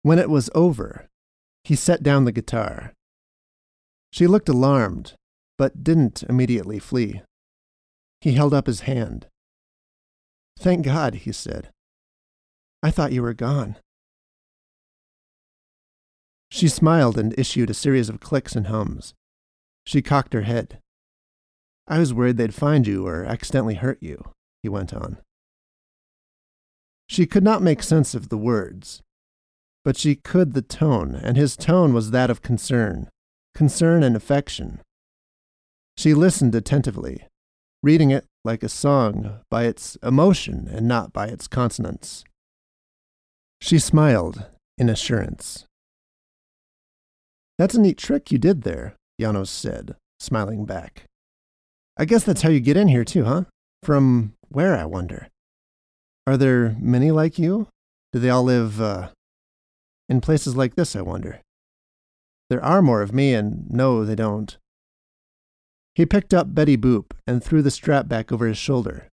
[0.00, 1.06] When it was over,
[1.64, 2.94] he set down the guitar.
[4.10, 5.12] She looked alarmed,
[5.58, 7.20] but didn't immediately flee.
[8.22, 9.26] He held up his hand.
[10.56, 11.70] Thank God, he said.
[12.80, 13.76] I thought you were gone.
[16.48, 19.12] She smiled and issued a series of clicks and hums.
[19.84, 20.78] She cocked her head.
[21.88, 24.30] I was worried they'd find you or accidentally hurt you,
[24.62, 25.18] he went on.
[27.08, 29.02] She could not make sense of the words,
[29.84, 33.08] but she could the tone, and his tone was that of concern,
[33.52, 34.80] concern and affection.
[35.96, 37.26] She listened attentively,
[37.82, 42.24] reading it like a song by its emotion and not by its consonants.
[43.60, 44.46] She smiled
[44.78, 45.66] in assurance.
[47.58, 51.04] That's a neat trick you did there, Janos said, smiling back.
[51.96, 53.44] I guess that's how you get in here, too, huh?
[53.82, 55.28] From where, I wonder?
[56.26, 57.68] Are there many like you?
[58.12, 59.08] Do they all live, uh,
[60.08, 61.40] in places like this, I wonder?
[62.48, 64.56] There are more of me, and no, they don't.
[65.94, 69.08] He picked up Betty Boop and threw the strap back over his shoulder.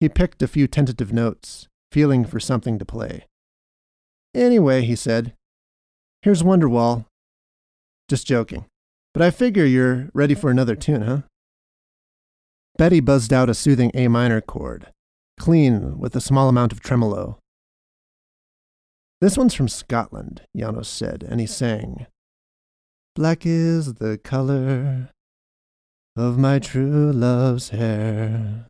[0.00, 3.26] He picked a few tentative notes, feeling for something to play.
[4.34, 5.34] Anyway, he said,
[6.22, 7.06] here's Wonderwall.
[8.08, 8.66] Just joking.
[9.12, 11.22] But I figure you're ready for another tune, huh?
[12.76, 14.88] Betty buzzed out a soothing A minor chord,
[15.38, 17.38] clean with a small amount of tremolo.
[19.20, 22.06] This one's from Scotland, Janos said, and he sang.
[23.14, 25.10] Black is the color
[26.16, 28.66] of my true love's hair.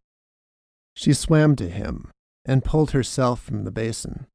[0.95, 2.11] She swam to him
[2.47, 4.27] and pulled herself from the basin.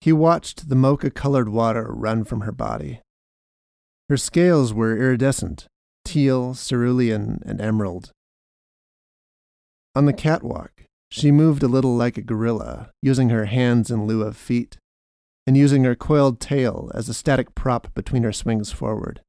[0.00, 3.00] He watched the mocha colored water run from her body.
[4.08, 5.66] Her scales were iridescent,
[6.04, 8.10] teal, cerulean, and emerald.
[9.94, 10.72] On the catwalk,
[11.10, 14.78] she moved a little like a gorilla, using her hands in lieu of feet,
[15.46, 19.20] and using her coiled tail as a static prop between her swings forward.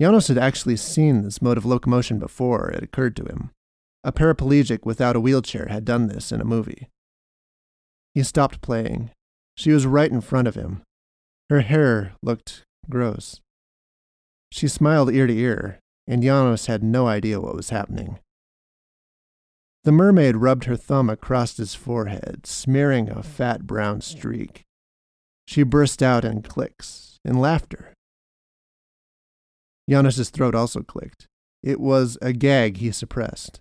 [0.00, 3.50] Janos had actually seen this mode of locomotion before it occurred to him.
[4.02, 6.88] A paraplegic without a wheelchair had done this in a movie.
[8.14, 9.10] He stopped playing.
[9.56, 10.82] She was right in front of him.
[11.50, 13.40] Her hair looked gross.
[14.50, 18.18] She smiled ear to ear, and Janos had no idea what was happening.
[19.84, 24.62] The mermaid rubbed her thumb across his forehead, smearing a fat brown streak.
[25.46, 27.92] She burst out in clicks, in laughter.
[29.90, 31.26] Janos's throat also clicked.
[31.62, 33.60] It was a gag he suppressed.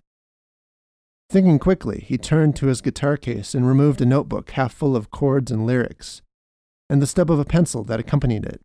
[1.29, 5.11] Thinking quickly, he turned to his guitar case and removed a notebook half full of
[5.11, 6.21] chords and lyrics,
[6.89, 8.61] and the stub of a pencil that accompanied it.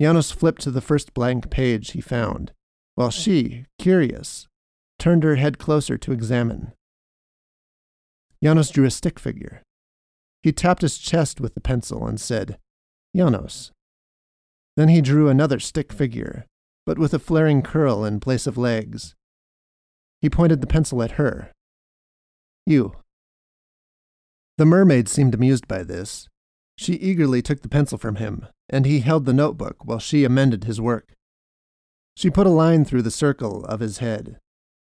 [0.00, 2.52] Janos flipped to the first blank page he found,
[2.96, 4.46] while she, curious,
[4.98, 6.72] turned her head closer to examine.
[8.42, 9.62] Janos drew a stick figure.
[10.42, 12.58] He tapped his chest with the pencil and said,
[13.16, 13.72] Janos.
[14.76, 16.44] Then he drew another stick figure,
[16.84, 19.14] but with a flaring curl in place of legs.
[20.20, 21.50] He pointed the pencil at her.
[22.66, 22.96] You.
[24.58, 26.28] The mermaid seemed amused by this.
[26.78, 30.64] She eagerly took the pencil from him, and he held the notebook while she amended
[30.64, 31.14] his work.
[32.16, 34.38] She put a line through the circle of his head.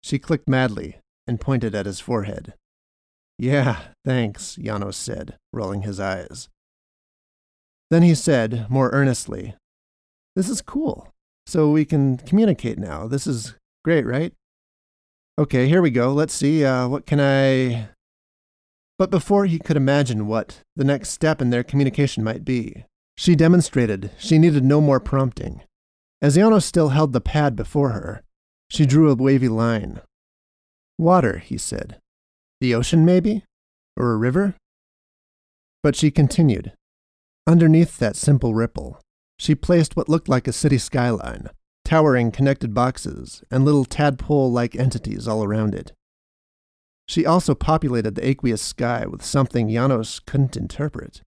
[0.02, 2.54] She clicked madly and pointed at his forehead.
[3.38, 6.50] Yeah, thanks, Janos said, rolling his eyes.
[7.90, 9.56] Then he said, more earnestly,
[10.40, 11.10] This is cool.
[11.48, 13.08] So we can communicate now.
[13.08, 14.32] This is great, right?
[15.38, 16.14] Okay, here we go.
[16.14, 16.64] Let's see.
[16.64, 17.90] Uh, what can I.
[18.98, 22.86] But before he could imagine what the next step in their communication might be,
[23.18, 25.62] she demonstrated she needed no more prompting.
[26.22, 28.24] As Janos still held the pad before her,
[28.70, 30.00] she drew a wavy line.
[30.98, 31.98] Water, he said.
[32.62, 33.44] The ocean, maybe?
[33.98, 34.56] Or a river?
[35.84, 36.72] But she continued.
[37.46, 39.02] Underneath that simple ripple,
[39.40, 41.50] she placed what looked like a city skyline,
[41.86, 45.94] towering connected boxes, and little tadpole like entities all around it.
[47.08, 51.22] She also populated the aqueous sky with something Janos couldn't interpret.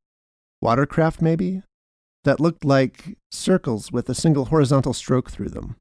[0.60, 1.62] Watercraft, maybe?
[2.24, 5.76] That looked like circles with a single horizontal stroke through them.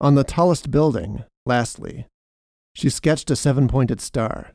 [0.00, 2.06] On the tallest building, lastly,
[2.74, 4.50] she sketched a seven pointed star.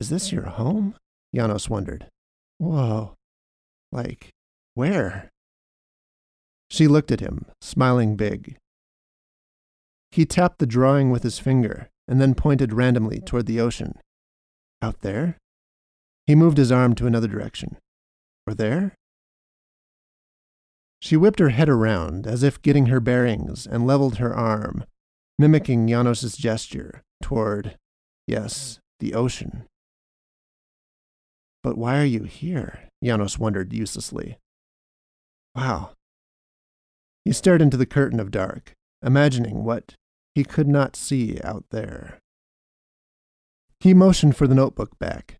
[0.00, 0.96] Is this your home?
[1.34, 2.08] Janos wondered.
[2.58, 3.14] Whoa.
[3.92, 4.30] Like,
[4.74, 5.30] where?
[6.70, 8.56] She looked at him, smiling big.
[10.10, 13.98] He tapped the drawing with his finger and then pointed randomly toward the ocean.
[14.80, 15.36] Out there?
[16.26, 17.76] He moved his arm to another direction.
[18.46, 18.94] Or there?
[21.00, 24.84] She whipped her head around as if getting her bearings and leveled her arm,
[25.38, 27.76] mimicking Janos's gesture toward,
[28.26, 29.64] yes, the ocean.
[31.62, 32.88] But why are you here?
[33.02, 34.36] Janos wondered uselessly.
[35.54, 35.90] Wow.
[37.24, 39.94] He stared into the curtain of dark, imagining what
[40.34, 42.18] he could not see out there.
[43.80, 45.36] He motioned for the notebook back.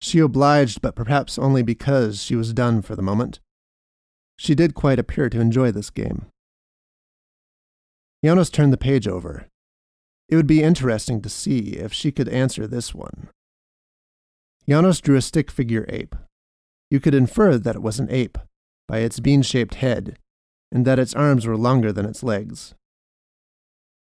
[0.00, 3.40] She obliged, but perhaps only because she was done for the moment.
[4.36, 6.26] She did quite appear to enjoy this game.
[8.24, 9.46] Janos turned the page over.
[10.28, 13.28] It would be interesting to see if she could answer this one.
[14.68, 16.16] Janos drew a stick figure ape.
[16.90, 18.38] You could infer that it was an ape
[18.88, 20.16] by its bean shaped head
[20.72, 22.74] and that its arms were longer than its legs.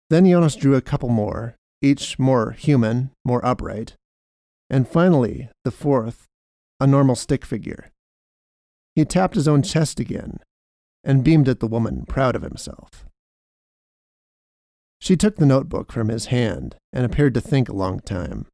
[0.09, 3.95] Then Janos drew a couple more, each more human, more upright,
[4.69, 6.27] and finally, the fourth,
[6.79, 7.89] a normal stick figure.
[8.95, 10.39] He tapped his own chest again
[11.03, 13.05] and beamed at the woman, proud of himself.
[14.99, 18.45] She took the notebook from his hand and appeared to think a long time.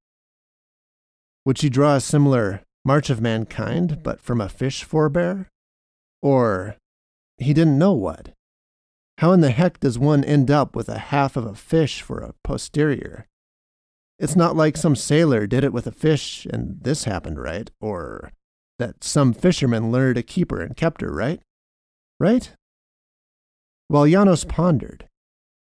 [1.45, 5.47] Would she draw a similar March of Mankind, but from a fish forebear?
[6.28, 6.76] Or
[7.38, 8.34] he didn't know what.
[9.20, 12.20] How in the heck does one end up with a half of a fish for
[12.20, 13.28] a posterior?
[14.20, 17.72] It's not like some sailor did it with a fish and this happened, right?
[17.80, 18.34] Or
[18.78, 21.40] that some fisherman lured a keeper and kept her, right?
[22.20, 22.52] Right?
[23.88, 25.08] While Janos pondered,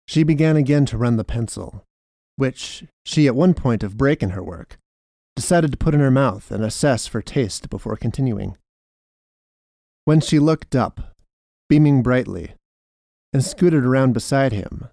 [0.07, 1.83] she began again to run the pencil,
[2.37, 4.77] which she at one point of break in her work
[5.35, 8.59] decided to put in her mouth and assess for taste before continuing.
[10.05, 11.15] When she looked up,
[11.69, 12.55] beaming brightly,
[13.33, 14.89] and scooted around beside him,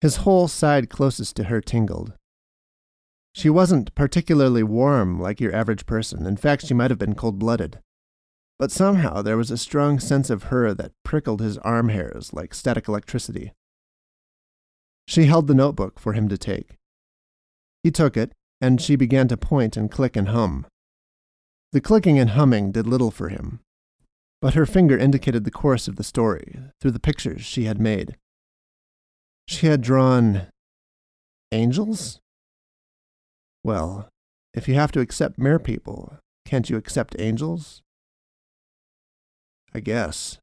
[0.00, 2.12] his whole side closest to her tingled.
[3.32, 6.26] She wasn't particularly warm like your average person.
[6.26, 7.78] In fact, she might have been cold blooded.
[8.58, 12.54] But somehow there was a strong sense of her that prickled his arm hairs like
[12.54, 13.52] static electricity.
[15.06, 16.74] She held the notebook for him to take.
[17.84, 20.66] He took it, and she began to point and click and hum.
[21.70, 23.60] The clicking and humming did little for him,
[24.40, 28.16] but her finger indicated the course of the story through the pictures she had made.
[29.46, 30.48] She had drawn
[31.52, 32.20] angels?
[33.64, 34.08] Well,
[34.54, 37.82] if you have to accept mere people, can't you accept angels?
[39.74, 40.38] I guess.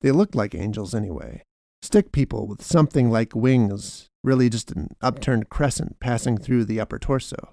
[0.00, 1.42] They looked like angels anyway.
[1.82, 6.98] Stick people with something like wings really just an upturned crescent passing through the upper
[6.98, 7.52] torso,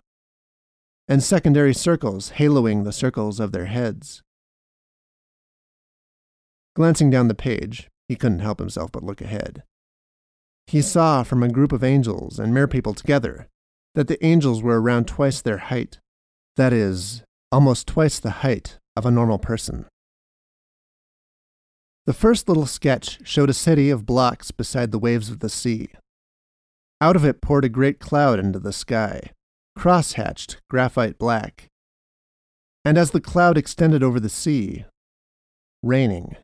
[1.08, 4.22] and secondary circles haloing the circles of their heads.
[6.80, 9.64] Glancing down the page, he couldn't help himself but look ahead.
[10.66, 13.50] He saw from a group of angels and merpeople together
[13.96, 16.00] that the angels were around twice their height,
[16.56, 17.22] that is,
[17.52, 19.88] almost twice the height of a normal person.
[22.06, 25.90] The first little sketch showed a city of blocks beside the waves of the sea,
[27.02, 29.32] out of it poured a great cloud into the sky,
[29.76, 31.68] cross-hatched graphite black.
[32.86, 34.86] And as the cloud extended over the sea,
[35.84, 36.38] raining.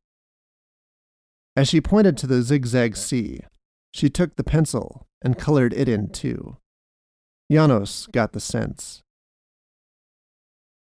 [1.56, 3.42] As she pointed to the zigzag sea,
[3.94, 6.58] she took the pencil and colored it in too.
[7.52, 9.04] Janos got the sense.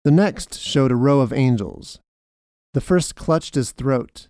[0.03, 1.99] The next showed a row of angels.
[2.73, 4.27] The first clutched his throat,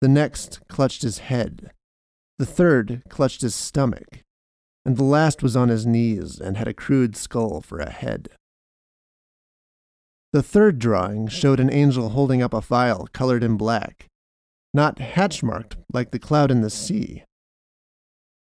[0.00, 1.72] the next clutched his head,
[2.38, 4.22] the third clutched his stomach,
[4.84, 8.28] and the last was on his knees and had a crude skull for a head.
[10.32, 14.06] The third drawing showed an angel holding up a vial colored in black,
[14.76, 17.24] not hatch marked like the cloud in the sea,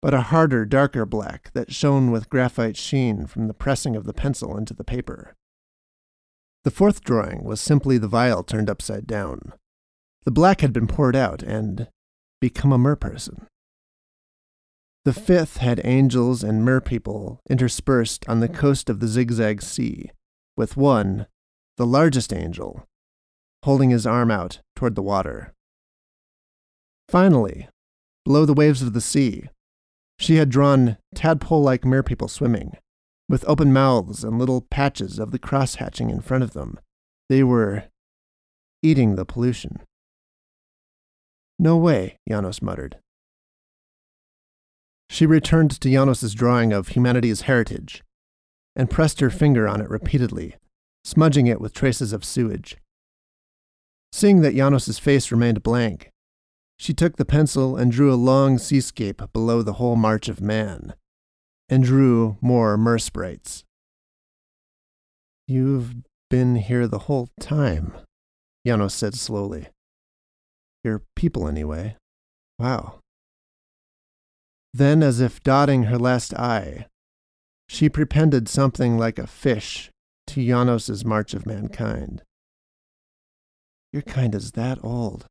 [0.01, 4.13] but a harder, darker black that shone with graphite sheen from the pressing of the
[4.13, 5.35] pencil into the paper.
[6.63, 9.53] The fourth drawing was simply the vial turned upside down.
[10.23, 11.87] The black had been poured out and
[12.39, 13.45] become a merperson.
[15.03, 20.11] The fifth had angels and merpeople interspersed on the coast of the zigzag sea,
[20.55, 21.25] with one,
[21.77, 22.85] the largest angel,
[23.63, 25.53] holding his arm out toward the water.
[27.11, 27.67] Finally,
[28.23, 29.49] below the waves of the sea,
[30.17, 32.77] she had drawn tadpole like merpeople swimming,
[33.27, 36.79] with open mouths and little patches of the cross hatching in front of them.
[37.27, 37.83] They were
[38.81, 39.81] eating the pollution.
[41.59, 42.97] No way, Janos muttered.
[45.09, 48.05] She returned to Janos's drawing of humanity's heritage
[48.73, 50.55] and pressed her finger on it repeatedly,
[51.03, 52.77] smudging it with traces of sewage.
[54.13, 56.10] Seeing that Janos's face remained blank,
[56.81, 60.95] she took the pencil and drew a long seascape below the whole march of man,
[61.69, 63.63] and drew more mer sprites.
[65.47, 65.93] You've
[66.31, 67.93] been here the whole time,
[68.65, 69.67] Janos said slowly.
[70.83, 71.97] Your people, anyway.
[72.57, 72.95] Wow.
[74.73, 76.87] Then, as if dotting her last I,
[77.69, 79.91] she prepended something like a fish
[80.25, 82.23] to Janos's March of Mankind.
[83.93, 85.27] Your kind is that old,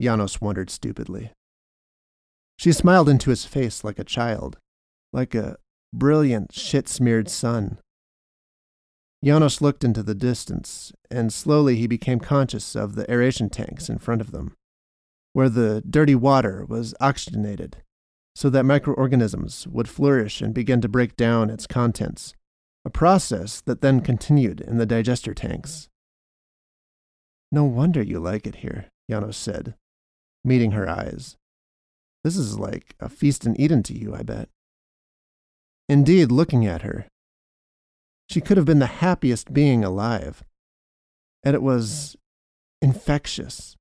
[0.00, 1.32] Janos wondered stupidly.
[2.58, 4.58] She smiled into his face like a child,
[5.12, 5.56] like a
[5.92, 7.78] brilliant, shit smeared sun.
[9.24, 13.98] Janos looked into the distance, and slowly he became conscious of the aeration tanks in
[13.98, 14.54] front of them,
[15.32, 17.82] where the dirty water was oxygenated
[18.34, 22.34] so that microorganisms would flourish and begin to break down its contents,
[22.84, 25.88] a process that then continued in the digester tanks.
[27.50, 29.74] No wonder you like it here, Janos said,
[30.44, 31.36] meeting her eyes.
[32.24, 34.48] This is like a feast in Eden to you, I bet.
[35.88, 37.06] Indeed, looking at her,
[38.28, 40.42] she could have been the happiest being alive.
[41.44, 42.16] And it was
[42.80, 43.76] infectious,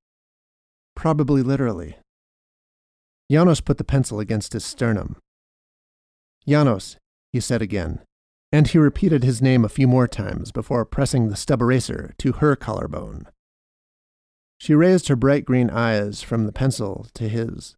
[0.95, 1.97] probably literally.
[3.31, 5.15] Janos put the pencil against his sternum.
[6.47, 6.97] Janos,
[7.31, 8.01] he said again,
[8.51, 12.33] and he repeated his name a few more times before pressing the stub eraser to
[12.33, 13.27] her collarbone.
[14.61, 17.75] She raised her bright green eyes from the pencil to his.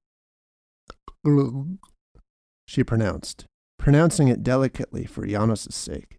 [2.68, 3.46] She pronounced,
[3.80, 6.18] pronouncing it delicately for Janos's sake.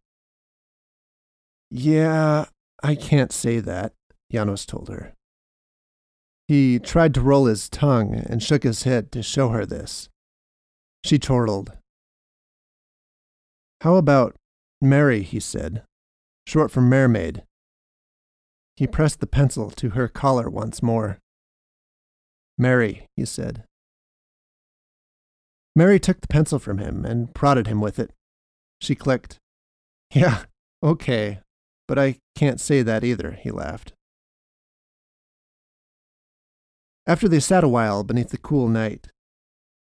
[1.70, 2.46] Yeah,
[2.82, 3.92] I can't say that,
[4.32, 5.12] Janos told her.
[6.48, 10.08] He tried to roll his tongue and shook his head to show her this.
[11.04, 11.74] She chortled.
[13.82, 14.34] How about
[14.80, 15.82] Mary, he said,
[16.46, 17.42] short for mermaid.
[18.77, 21.18] He pressed the pencil to her collar once more.
[22.59, 23.64] Mary, he said.
[25.77, 28.12] Mary took the pencil from him and prodded him with it.
[28.81, 29.39] She clicked.
[30.12, 30.45] Yeah,
[30.83, 31.41] okay,
[31.89, 33.93] but I can't say that either, he laughed.
[37.07, 39.09] After they sat a while beneath the cool night,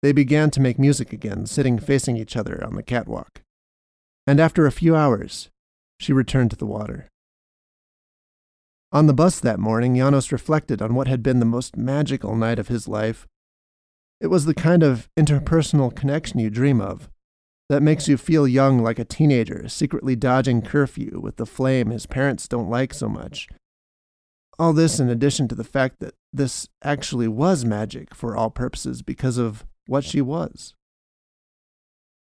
[0.02, 3.42] they began to make music again, sitting facing each other on the catwalk.
[4.28, 5.50] And after a few hours,
[6.00, 7.08] she returned to the water.
[8.94, 12.60] On the bus that morning, Janos reflected on what had been the most magical night
[12.60, 13.28] of his life.
[14.22, 17.10] It was the kind of interpersonal connection you dream of,
[17.68, 22.06] that makes you feel young like a teenager secretly dodging curfew with the flame his
[22.06, 23.50] parents don't like so much
[24.60, 29.02] all this in addition to the fact that this actually was magic for all purposes
[29.02, 30.74] because of what she was.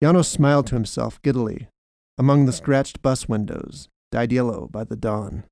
[0.02, 1.68] Janos smiled to himself giddily
[2.18, 5.44] among the scratched bus windows, dyed yellow by the dawn.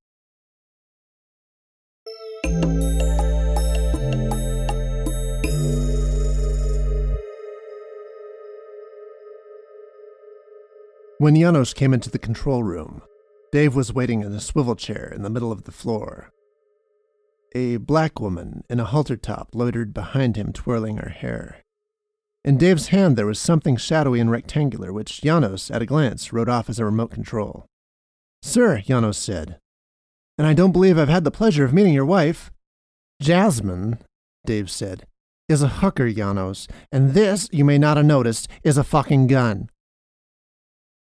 [11.17, 13.01] When Janos came into the control room,
[13.51, 16.31] Dave was waiting in a swivel chair in the middle of the floor,
[17.53, 21.63] a black woman in a halter top loitered behind him, twirling her hair.
[22.45, 26.47] In Dave's hand there was something shadowy and rectangular, which Janos, at a glance, wrote
[26.47, 27.65] off as a remote control.
[28.41, 29.59] Sir, Janos said.
[30.39, 32.49] And I don't believe I've had the pleasure of meeting your wife.
[33.21, 33.99] Jasmine,
[34.45, 35.05] Dave said,
[35.49, 39.69] is a hooker, Janos, and this, you may not have noticed, is a fucking gun.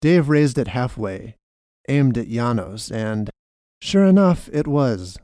[0.01, 1.37] Dave raised it halfway,
[1.87, 3.29] aimed at Janos, and
[3.83, 5.19] sure enough, it was.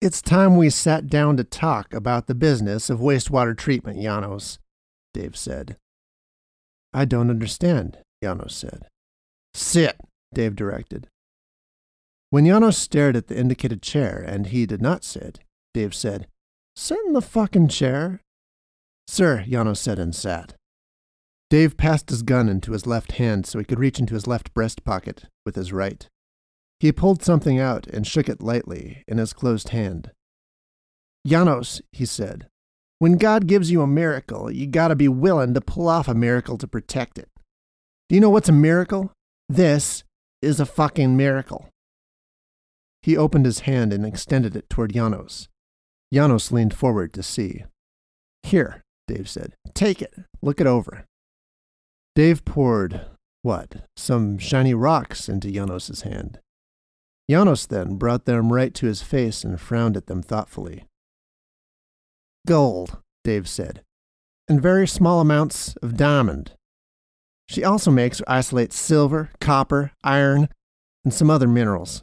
[0.00, 4.58] It's time we sat down to talk about the business of wastewater treatment, Janos,
[5.14, 5.76] Dave said.
[6.92, 8.88] I don't understand, Janos said.
[9.54, 9.96] Sit,
[10.34, 11.06] Dave directed.
[12.32, 15.40] When Janos stared at the indicated chair and he did not sit,
[15.74, 16.28] Dave said,
[16.74, 18.22] Sit in the fucking chair.
[19.06, 20.54] Sir, Janos said and sat.
[21.50, 24.54] Dave passed his gun into his left hand so he could reach into his left
[24.54, 26.08] breast pocket with his right.
[26.80, 30.10] He pulled something out and shook it lightly in his closed hand.
[31.26, 32.46] Janos, he said,
[32.98, 36.56] when God gives you a miracle, you gotta be willing to pull off a miracle
[36.56, 37.28] to protect it.
[38.08, 39.12] Do you know what's a miracle?
[39.50, 40.02] This
[40.40, 41.68] is a fucking miracle.
[43.02, 45.48] He opened his hand and extended it toward Janos.
[46.12, 47.64] Janos leaned forward to see.
[48.42, 49.54] Here, Dave said.
[49.74, 50.14] Take it.
[50.40, 51.06] Look it over.
[52.14, 53.06] Dave poured,
[53.42, 56.38] what, some shiny rocks into Janos's hand.
[57.30, 60.84] Janos then brought them right to his face and frowned at them thoughtfully.
[62.46, 63.82] Gold, Dave said,
[64.48, 66.52] and very small amounts of diamond.
[67.48, 70.48] She also makes or isolates silver, copper, iron,
[71.04, 72.02] and some other minerals.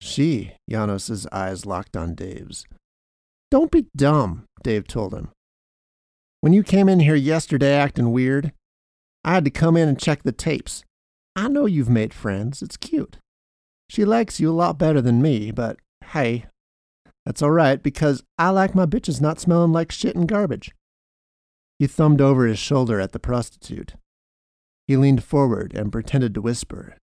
[0.00, 2.66] She, Janos's eyes locked on Dave's.
[3.50, 5.30] Don't be dumb, Dave told him.
[6.40, 8.52] When you came in here yesterday acting weird,
[9.24, 10.84] I had to come in and check the tapes.
[11.34, 12.62] I know you've made friends.
[12.62, 13.18] It's cute.
[13.90, 15.78] She likes you a lot better than me, but
[16.12, 16.46] hey,
[17.24, 20.72] that's all right because I like my bitches not smelling like shit and garbage.
[21.78, 23.94] He thumbed over his shoulder at the prostitute.
[24.86, 26.96] He leaned forward and pretended to whisper,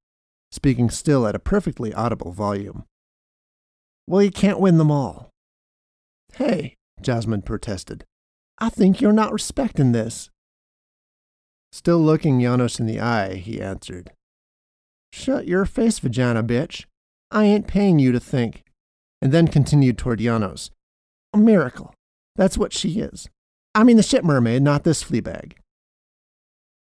[0.54, 2.84] speaking still at a perfectly audible volume.
[4.06, 5.32] Well, you can't win them all.
[6.36, 8.06] Hey, Jasmine protested.
[8.60, 10.30] I think you're not respecting this.
[11.72, 14.12] Still looking Janos in the eye, he answered.
[15.12, 16.86] Shut your face, vagina, bitch.
[17.32, 18.64] I ain't paying you to think.
[19.24, 20.70] And then continued toward Janos.
[21.34, 21.96] A miracle.
[22.36, 23.28] That's what she is.
[23.74, 25.56] I mean the ship mermaid, not this flea bag.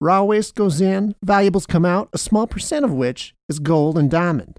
[0.03, 4.11] Raw waste goes in, valuables come out, a small percent of which is gold and
[4.11, 4.59] diamond.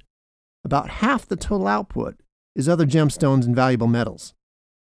[0.64, 2.16] About half the total output
[2.56, 4.34] is other gemstones and valuable metals.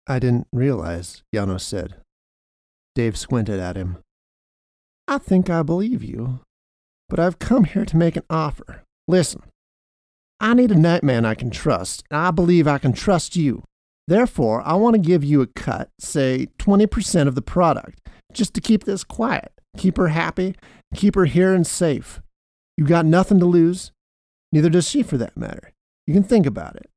[0.06, 1.96] I didn't realize, Janos said.
[2.94, 4.00] Dave squinted at him.
[5.08, 6.42] I think I believe you,
[7.08, 8.84] but I've come here to make an offer.
[9.08, 9.44] Listen,
[10.42, 13.64] I need a nightman I can trust, and I believe I can trust you.
[14.10, 18.02] Therefore, I want to give you a cut, say 20% of the product,
[18.34, 20.56] just to keep this quiet, keep her happy,
[20.96, 22.22] keep her here and safe.
[22.78, 23.92] You got nothing to lose.
[24.52, 25.72] Neither does she, for that matter.
[26.08, 26.90] You can think about it.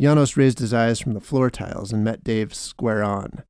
[0.00, 3.44] Janos raised his eyes from the floor tiles and met Dave square on.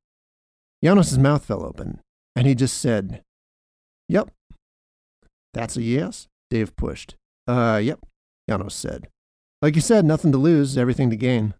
[0.83, 1.99] Janos's mouth fell open,
[2.35, 3.21] and he just said,
[4.09, 4.29] Yep.
[5.53, 6.27] That's a yes?
[6.49, 7.15] Dave pushed.
[7.47, 7.99] Uh, yep,
[8.49, 9.07] Janos said.
[9.61, 11.53] Like you said, nothing to lose, everything to gain.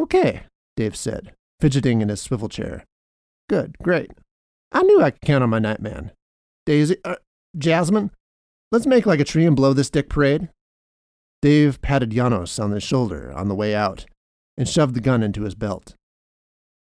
[0.00, 0.42] Okay,
[0.76, 2.84] Dave said, fidgeting in his swivel chair.
[3.48, 4.10] Good, great.
[4.72, 6.12] I knew I could count on my nightman.
[6.66, 7.16] Daisy, uh,
[7.56, 8.10] Jasmine,
[8.70, 10.48] let's make like a tree and blow this dick parade.
[11.42, 14.06] Dave patted Janos on the shoulder on the way out
[14.56, 15.94] and shoved the gun into his belt.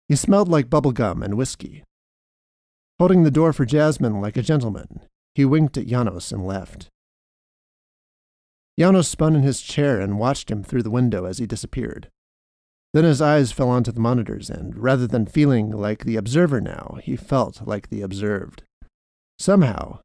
[0.09, 1.85] He smelled like bubble gum and whiskey.
[2.99, 5.01] Holding the door for Jasmine like a gentleman,
[5.35, 6.89] he winked at Janos and left.
[8.79, 12.09] Janos spun in his chair and watched him through the window as he disappeared.
[12.93, 16.99] Then his eyes fell onto the monitors, and rather than feeling like the observer now,
[17.03, 18.65] he felt like the observed.
[19.39, 20.01] Somehow,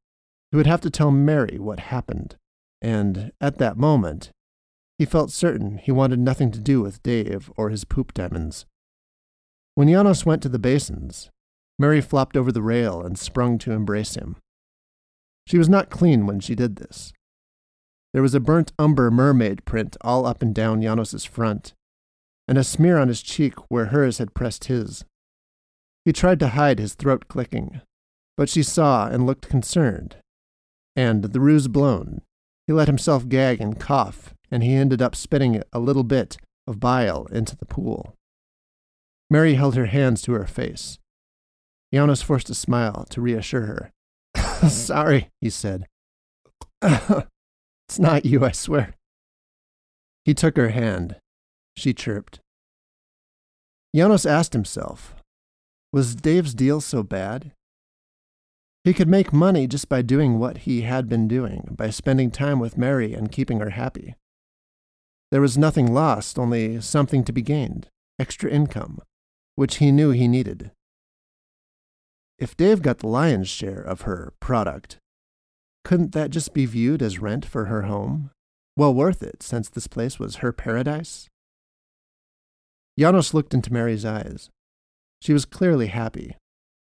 [0.52, 2.36] he would have to tell Mary what happened,
[2.82, 4.30] and at that moment,
[5.00, 8.66] he felt certain he wanted nothing to do with Dave or his poop diamonds.
[9.74, 11.30] When Janos went to the basins,
[11.78, 14.38] Mary flopped over the rail and sprung to embrace him.
[15.48, 17.12] She was not clean when she did this.
[18.14, 21.74] There was a burnt umber mermaid print all up and down Janos's front,
[22.48, 25.04] and a smear on his cheek where hers had pressed his.
[26.04, 27.82] He tried to hide his throat clicking,
[28.38, 30.18] but she saw and looked concerned.
[30.96, 32.22] And, the ruse blown,
[32.68, 36.38] he let himself gag and cough, and he ended up spitting a little bit
[36.68, 38.16] of bile into the pool.
[39.30, 41.00] Mary held her hands to her face.
[41.94, 43.92] Janos forced a smile to reassure her.
[44.70, 45.88] Sorry, he said.
[46.82, 48.96] it's not you, I swear.
[50.24, 51.18] He took her hand.
[51.78, 52.40] She chirped.
[53.96, 55.16] Janos asked himself,
[55.92, 57.54] was Dave's deal so bad?
[58.84, 62.60] He could make money just by doing what he had been doing, by spending time
[62.60, 64.16] with Mary and keeping her happy.
[65.32, 67.88] There was nothing lost, only something to be gained
[68.20, 69.02] extra income,
[69.56, 70.72] which he knew he needed.
[72.38, 74.98] If Dave got the lion's share of her product,
[75.86, 78.32] couldn't that just be viewed as rent for her home?
[78.76, 81.30] Well worth it, since this place was her paradise?
[82.98, 84.50] Janos looked into Mary's eyes.
[85.22, 86.36] She was clearly happy,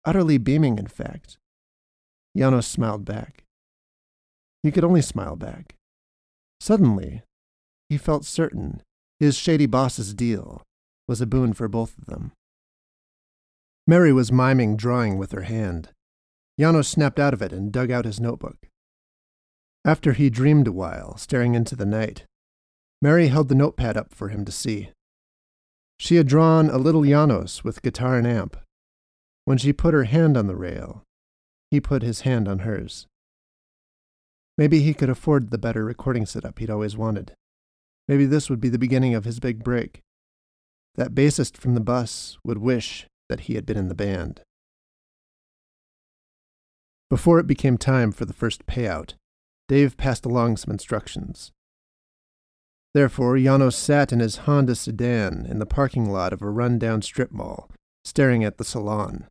[0.05, 1.39] utterly beaming, in fact.
[2.37, 3.45] Janos smiled back.
[4.62, 5.75] He could only smile back.
[6.61, 7.23] Suddenly,
[7.89, 8.83] he felt certain
[9.21, 10.62] his shady boss's deal
[11.07, 12.33] was a boon for both of them.
[13.87, 15.91] Mary was miming drawing with her hand.
[16.59, 18.57] Janos snapped out of it and dug out his notebook.
[19.85, 22.25] After he dreamed a while, staring into the night,
[23.03, 24.91] Mary held the notepad up for him to see.
[25.99, 28.57] She had drawn a little Janos with guitar and amp.
[29.45, 31.03] When she put her hand on the rail,
[31.71, 33.07] he put his hand on hers.
[34.57, 37.33] Maybe he could afford the better recording setup he'd always wanted.
[38.07, 40.01] Maybe this would be the beginning of his big break.
[40.95, 44.43] That bassist from the bus would wish that he had been in the band.
[47.11, 49.15] Before it became time for the first payout,
[49.69, 51.53] Dave passed along some instructions.
[52.95, 57.33] Therefore, Janos sat in his Honda sedan in the parking lot of a run-down strip
[57.33, 57.69] mall,
[58.05, 59.27] staring at the salon.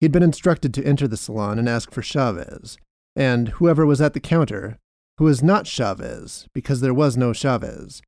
[0.00, 2.76] He'd been instructed to enter the salon and ask for Chavez,
[3.14, 4.78] and whoever was at the counter,
[5.18, 8.02] who was not Chavez, because there was no Chavez,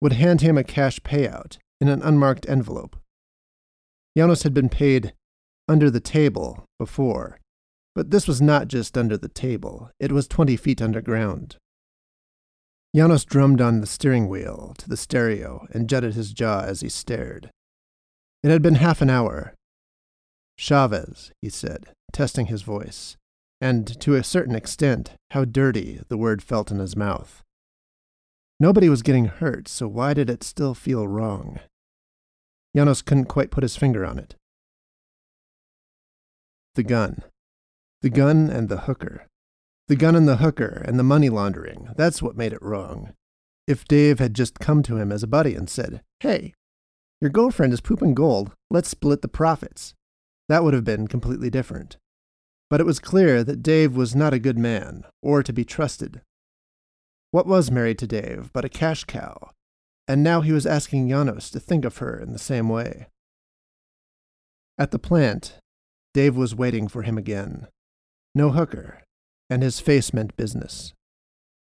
[0.00, 2.96] would hand him a cash payout in an unmarked envelope.
[4.16, 5.12] Janos had been paid
[5.68, 7.38] under the table before,
[7.94, 11.56] but this was not just under the table, it was twenty feet underground.
[12.94, 16.88] Janos drummed on the steering wheel to the stereo and jutted his jaw as he
[16.88, 17.50] stared.
[18.44, 19.54] It had been half an hour.
[20.56, 23.16] Chavez, he said, testing his voice,
[23.60, 27.42] and to a certain extent, how dirty the word felt in his mouth.
[28.60, 31.58] Nobody was getting hurt, so why did it still feel wrong?
[32.76, 34.36] Janos couldn't quite put his finger on it.
[36.76, 37.24] The gun.
[38.02, 39.26] The gun and the hooker.
[39.88, 43.12] The gun and the hooker and the money laundering, that's what made it wrong.
[43.66, 46.54] If Dave had just come to him as a buddy and said, Hey,
[47.20, 49.94] your girlfriend is pooping gold, let's split the profits,
[50.48, 51.96] that would have been completely different.
[52.70, 56.22] But it was clear that Dave was not a good man, or to be trusted.
[57.30, 59.50] What was Mary to Dave but a cash cow?
[60.06, 63.08] And now he was asking Janos to think of her in the same way.
[64.76, 65.58] At the plant,
[66.12, 67.68] Dave was waiting for him again.
[68.34, 69.03] No hooker,
[69.50, 70.92] and his face meant business.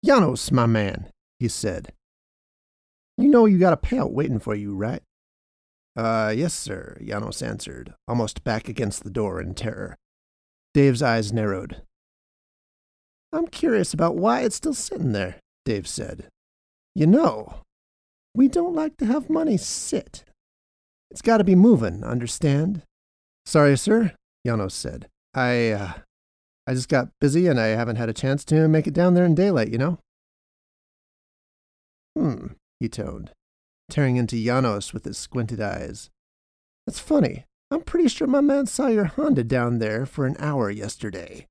[0.04, 1.92] Janos, my man, he said.
[3.18, 5.02] You know you got a payout waiting for you, right?
[5.94, 9.96] Uh, yes, sir, Janos answered, almost back against the door in terror.
[10.74, 11.82] Dave's eyes narrowed.
[13.32, 16.28] I'm curious about why it's still sitting there, Dave said.
[16.94, 17.60] You know,
[18.34, 20.24] we don't like to have money sit.
[21.10, 22.82] It's got to be moving, understand?
[23.44, 24.12] Sorry, sir,
[24.46, 25.08] Janos said.
[25.34, 25.92] I, uh,
[26.66, 29.24] I just got busy and I haven't had a chance to make it down there
[29.24, 29.98] in daylight, you know?
[32.16, 32.48] Hmm,
[32.78, 33.32] he toned,
[33.90, 36.10] tearing into Janos with his squinted eyes.
[36.86, 37.44] That's funny.
[37.70, 41.46] I'm pretty sure my man saw your Honda down there for an hour yesterday.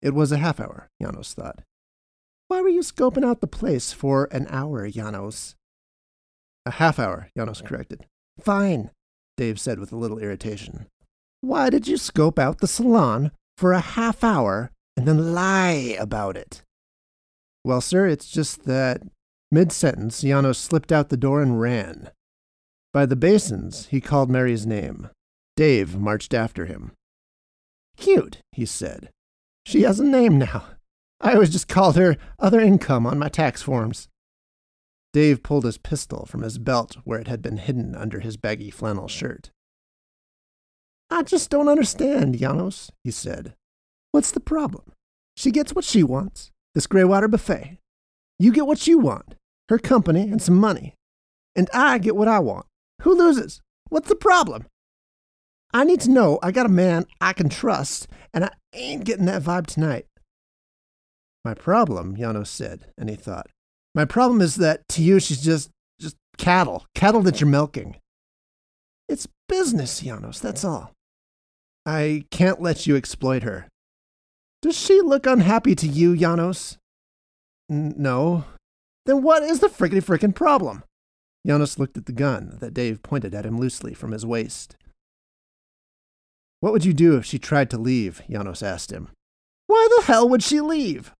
[0.00, 1.62] It was a half hour, Janos thought.
[2.48, 5.56] Why were you scoping out the place for an hour, Janos?
[6.64, 8.06] A half hour, Janos corrected.
[8.40, 8.90] Fine,
[9.36, 10.86] Dave said with a little irritation.
[11.40, 16.34] Why did you scope out the salon for a half hour and then lie about
[16.34, 16.62] it.
[17.62, 19.02] Well, sir, it's just that
[19.52, 22.10] mid sentence, Janos slipped out the door and ran.
[22.94, 25.10] By the basins, he called Mary's name.
[25.56, 26.92] Dave marched after him.
[27.98, 29.10] Cute, he said.
[29.66, 30.64] She has a name now.
[31.20, 34.08] I always just called her other income on my tax forms.
[35.12, 38.70] Dave pulled his pistol from his belt where it had been hidden under his baggy
[38.70, 39.50] flannel shirt.
[41.10, 43.54] I just don't understand, Janos, he said.
[44.12, 44.92] What's the problem?
[45.36, 47.78] She gets what she wants, this Greywater buffet.
[48.38, 49.34] You get what you want,
[49.68, 50.94] her company and some money.
[51.56, 52.66] And I get what I want.
[53.02, 53.60] Who loses?
[53.88, 54.66] What's the problem?
[55.72, 59.26] I need to know I got a man I can trust, and I ain't getting
[59.26, 60.06] that vibe tonight.
[61.44, 63.46] My problem, Janos said, and he thought,
[63.94, 67.96] my problem is that to you she's just just cattle, cattle that you're milking.
[69.08, 70.92] It's business, Janos, that's all.
[71.86, 73.68] I can't let you exploit her.
[74.62, 76.76] Does she look unhappy to you, Janos?
[77.70, 78.44] N- no.
[79.06, 80.84] Then what is the frickety frickin' problem?
[81.46, 84.76] Janos looked at the gun that Dave pointed at him loosely from his waist.
[86.60, 88.20] What would you do if she tried to leave?
[88.30, 89.08] Janos asked him.
[89.66, 91.12] Why the hell would she leave?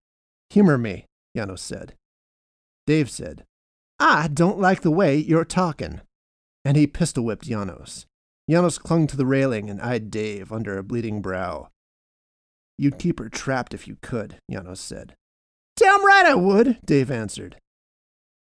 [0.50, 1.94] Humor me, Janos said.
[2.86, 3.44] Dave said,
[3.98, 6.00] I don't like the way you're talking.
[6.64, 8.04] And he pistol whipped Janos.
[8.50, 11.68] Janos clung to the railing and eyed Dave under a bleeding brow.
[12.76, 15.14] You'd keep her trapped if you could, Janos said.
[15.76, 17.56] Damn right I would, Dave answered.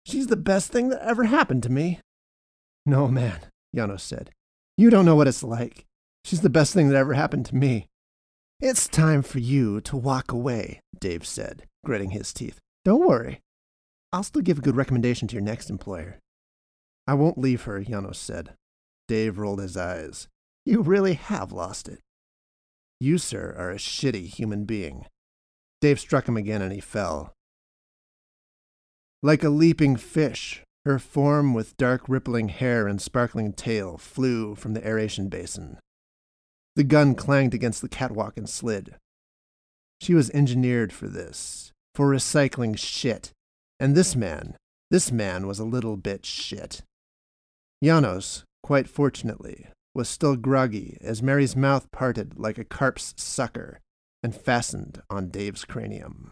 [0.05, 1.99] She's the best thing that ever happened to me.
[2.85, 3.39] No, man,
[3.75, 4.31] Janos said.
[4.77, 5.85] You don't know what it's like.
[6.25, 7.87] She's the best thing that ever happened to me.
[8.59, 12.57] It's time for you to walk away, Dave said, gritting his teeth.
[12.83, 13.41] Don't worry.
[14.11, 16.17] I'll still give a good recommendation to your next employer.
[17.05, 18.55] I won't leave her, Janos said.
[19.09, 20.27] Dave rolled his eyes.
[20.65, 21.99] You really have lost it.
[22.99, 25.07] You, sir, are a shitty human being.
[25.81, 27.33] Dave struck him again and he fell.
[29.23, 34.73] Like a leaping fish, her form with dark rippling hair and sparkling tail flew from
[34.73, 35.79] the aeration basin.
[36.75, 38.95] The gun clanged against the catwalk and slid.
[39.99, 43.31] She was engineered for this, for recycling shit.
[43.79, 44.55] And this man,
[44.91, 46.83] this man was a little bit shit.
[47.83, 49.65] Janos, quite fortunately,
[49.95, 53.79] was still groggy as Mary's mouth parted like a carp's sucker
[54.21, 56.31] and fastened on Dave's cranium.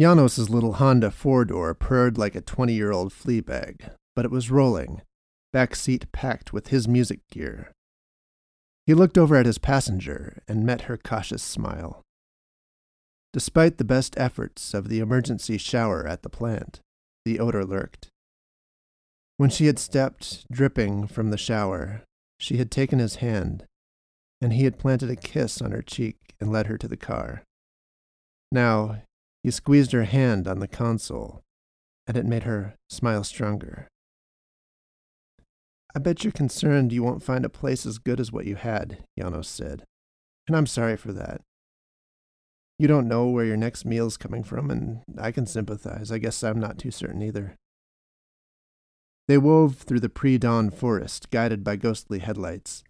[0.00, 4.30] Janos's little Honda four door purred like a 20 year old flea bag, but it
[4.30, 5.02] was rolling,
[5.52, 7.72] back seat packed with his music gear.
[8.86, 12.05] He looked over at his passenger and met her cautious smile.
[13.36, 16.80] Despite the best efforts of the emergency shower at the plant,
[17.26, 18.08] the odor lurked.
[19.36, 22.00] When she had stepped, dripping, from the shower,
[22.40, 23.66] she had taken his hand,
[24.40, 27.42] and he had planted a kiss on her cheek and led her to the car.
[28.50, 29.02] Now
[29.42, 31.42] he squeezed her hand on the console,
[32.06, 33.86] and it made her smile stronger.
[35.94, 39.04] I bet you're concerned you won't find a place as good as what you had,
[39.18, 39.84] Janos said.
[40.48, 41.42] And I'm sorry for that.
[42.78, 46.12] You don't know where your next meal's coming from, and I can sympathize.
[46.12, 47.56] I guess I'm not too certain either.
[49.28, 52.84] They wove through the pre dawn forest, guided by ghostly headlights.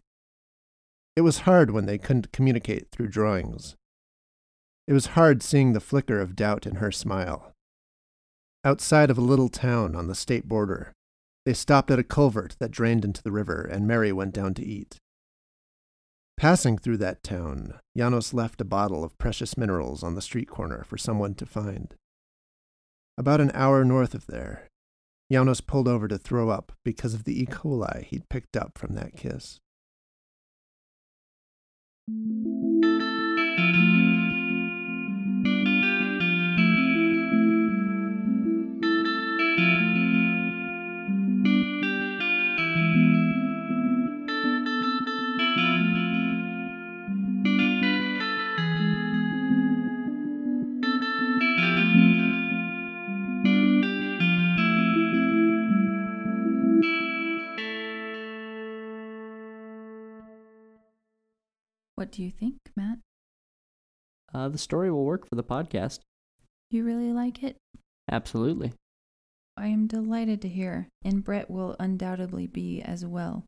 [1.14, 3.74] It was hard when they couldn't communicate through drawings.
[4.86, 7.52] It was hard seeing the flicker of doubt in her smile.
[8.64, 10.92] Outside of a little town on the state border,
[11.46, 14.64] they stopped at a culvert that drained into the river, and Mary went down to
[14.64, 14.98] eat.
[16.36, 20.84] Passing through that town, Janos left a bottle of precious minerals on the street corner
[20.84, 21.94] for someone to find.
[23.16, 24.68] About an hour north of there,
[25.32, 27.46] Janos pulled over to throw up because of the E.
[27.46, 29.60] coli he'd picked up from that kiss.
[61.96, 62.98] What do you think, Matt?
[64.32, 66.00] Uh, the story will work for the podcast.
[66.70, 67.56] You really like it?
[68.10, 68.72] Absolutely.
[69.56, 73.44] I am delighted to hear, and Brett will undoubtedly be as well.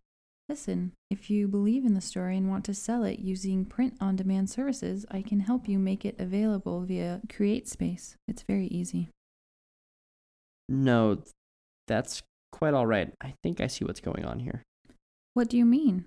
[0.49, 4.17] Listen, if you believe in the story and want to sell it using print on
[4.17, 8.15] demand services, I can help you make it available via CreateSpace.
[8.27, 9.11] It's very easy.
[10.71, 11.19] No,
[11.87, 13.13] that's quite all right.
[13.21, 14.63] I think I see what's going on here.
[15.35, 16.07] What do you mean?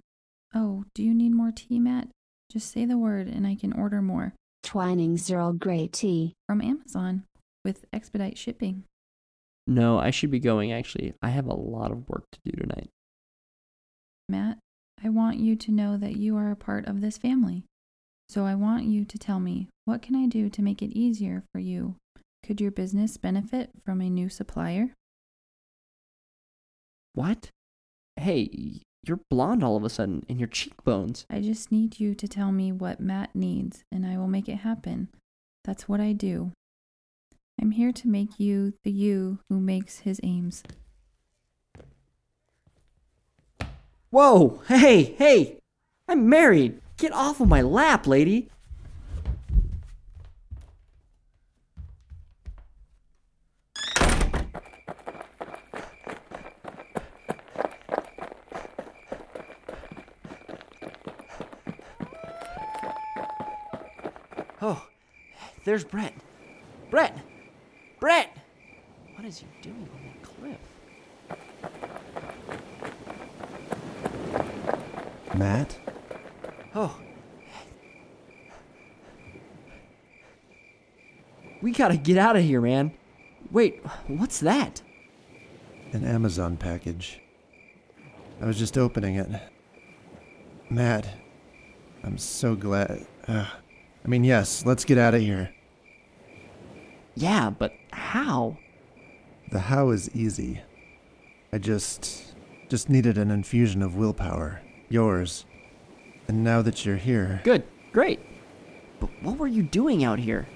[0.55, 2.07] Oh, do you need more tea, Matt?
[2.51, 4.33] Just say the word and I can order more.
[4.61, 6.33] Twinings Earl Grey tea.
[6.47, 7.23] From Amazon
[7.63, 8.83] with expedite shipping.
[9.67, 11.13] No, I should be going, actually.
[11.21, 12.89] I have a lot of work to do tonight.
[14.27, 14.57] Matt,
[15.01, 17.63] I want you to know that you are a part of this family.
[18.27, 21.43] So I want you to tell me, what can I do to make it easier
[21.53, 21.95] for you?
[22.43, 24.91] Could your business benefit from a new supplier?
[27.13, 27.49] What?
[28.17, 31.25] Hey, you're blonde all of a sudden, and your cheekbones.
[31.29, 34.57] I just need you to tell me what Matt needs, and I will make it
[34.57, 35.09] happen.
[35.63, 36.51] That's what I do.
[37.59, 40.63] I'm here to make you the you who makes his aims.
[44.09, 44.61] Whoa!
[44.67, 45.59] Hey, hey!
[46.07, 46.81] I'm married!
[46.97, 48.49] Get off of my lap, lady!
[65.63, 66.13] There's Brett.
[66.89, 67.17] Brett!
[67.99, 68.35] Brett!
[69.15, 70.57] What is he doing on that cliff?
[75.37, 75.77] Matt?
[76.73, 76.97] Oh.
[81.61, 82.91] We gotta get out of here, man.
[83.51, 84.81] Wait, what's that?
[85.93, 87.21] An Amazon package.
[88.41, 89.29] I was just opening it.
[90.69, 91.07] Matt,
[92.03, 93.05] I'm so glad.
[93.27, 93.45] Uh,
[94.03, 95.53] I mean, yes, let's get out of here.
[97.15, 98.57] Yeah, but how?
[99.51, 100.61] The how is easy.
[101.53, 102.33] I just.
[102.69, 104.61] just needed an infusion of willpower.
[104.89, 105.45] Yours.
[106.27, 108.19] And now that you're here, Good, great.
[108.99, 110.47] But what were you doing out here?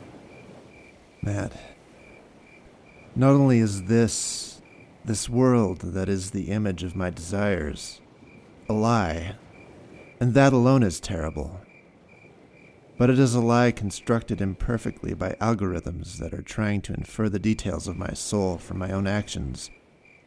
[1.21, 1.51] Matt,
[3.15, 4.61] not only is this.
[5.03, 7.99] this world that is the image of my desires
[8.67, 9.35] a lie,
[10.19, 11.59] and that alone is terrible.
[12.97, 17.39] But it is a lie constructed imperfectly by algorithms that are trying to infer the
[17.39, 19.69] details of my soul from my own actions,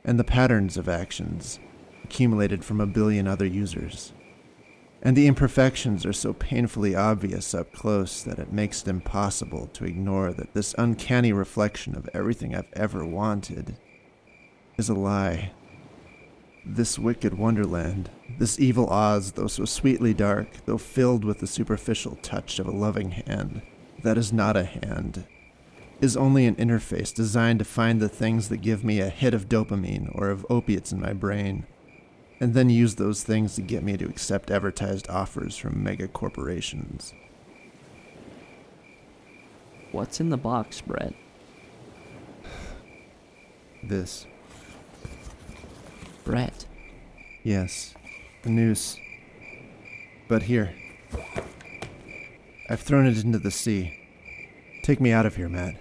[0.04, 1.58] and the patterns of actions
[2.04, 4.12] accumulated from a billion other users.
[5.00, 9.84] And the imperfections are so painfully obvious up close that it makes it impossible to
[9.84, 13.76] ignore that this uncanny reflection of everything I've ever wanted
[14.76, 15.52] is a lie.
[16.64, 22.16] This wicked wonderland, this evil Oz, though so sweetly dark, though filled with the superficial
[22.16, 23.62] touch of a loving hand,
[24.02, 25.26] that is not a hand,
[26.00, 29.48] is only an interface designed to find the things that give me a hit of
[29.48, 31.66] dopamine or of opiates in my brain,
[32.40, 37.14] and then use those things to get me to accept advertised offers from mega corporations.
[39.90, 41.14] What's in the box, Brett?
[43.82, 44.26] This,
[47.42, 47.94] Yes,
[48.42, 48.98] the noose.
[50.28, 50.74] But here,
[52.68, 53.98] I've thrown it into the sea.
[54.82, 55.76] Take me out of here, Matt.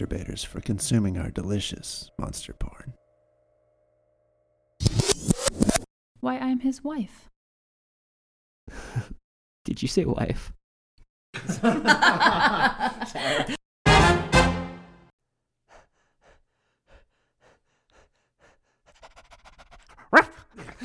[0.00, 2.94] You, monster baiters, for consuming our delicious monster porn.
[6.20, 7.30] Why, I'm his wife.
[9.64, 10.52] Did you say wife?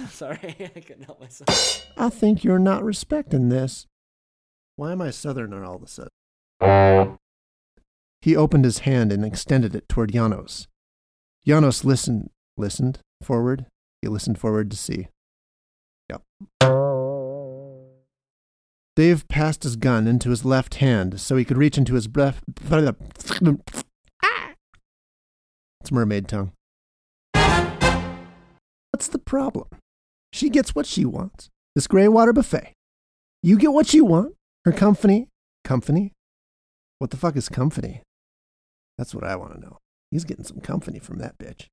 [0.10, 0.38] Sorry,
[0.76, 1.86] I couldn't help myself.
[1.98, 3.86] I think you're not respecting this.
[4.76, 7.19] Why am I southerner all of a sudden?
[8.22, 10.68] He opened his hand and extended it toward Janos.
[11.46, 13.66] Janos listened, listened forward.
[14.02, 15.08] He listened forward to see.
[16.10, 16.24] Yep.
[18.96, 22.42] Dave passed his gun into his left hand so he could reach into his breath.
[25.82, 26.52] It's mermaid tongue.
[28.92, 29.68] What's the problem?
[30.34, 31.50] She gets what she wants.
[31.74, 32.74] This gray water buffet.
[33.42, 34.36] You get what you want.
[34.66, 35.30] Her company.
[35.64, 36.12] Company?
[36.98, 38.02] What the fuck is company?
[39.00, 39.78] That's what I want to know.
[40.12, 41.68] He's getting some company from that bitch.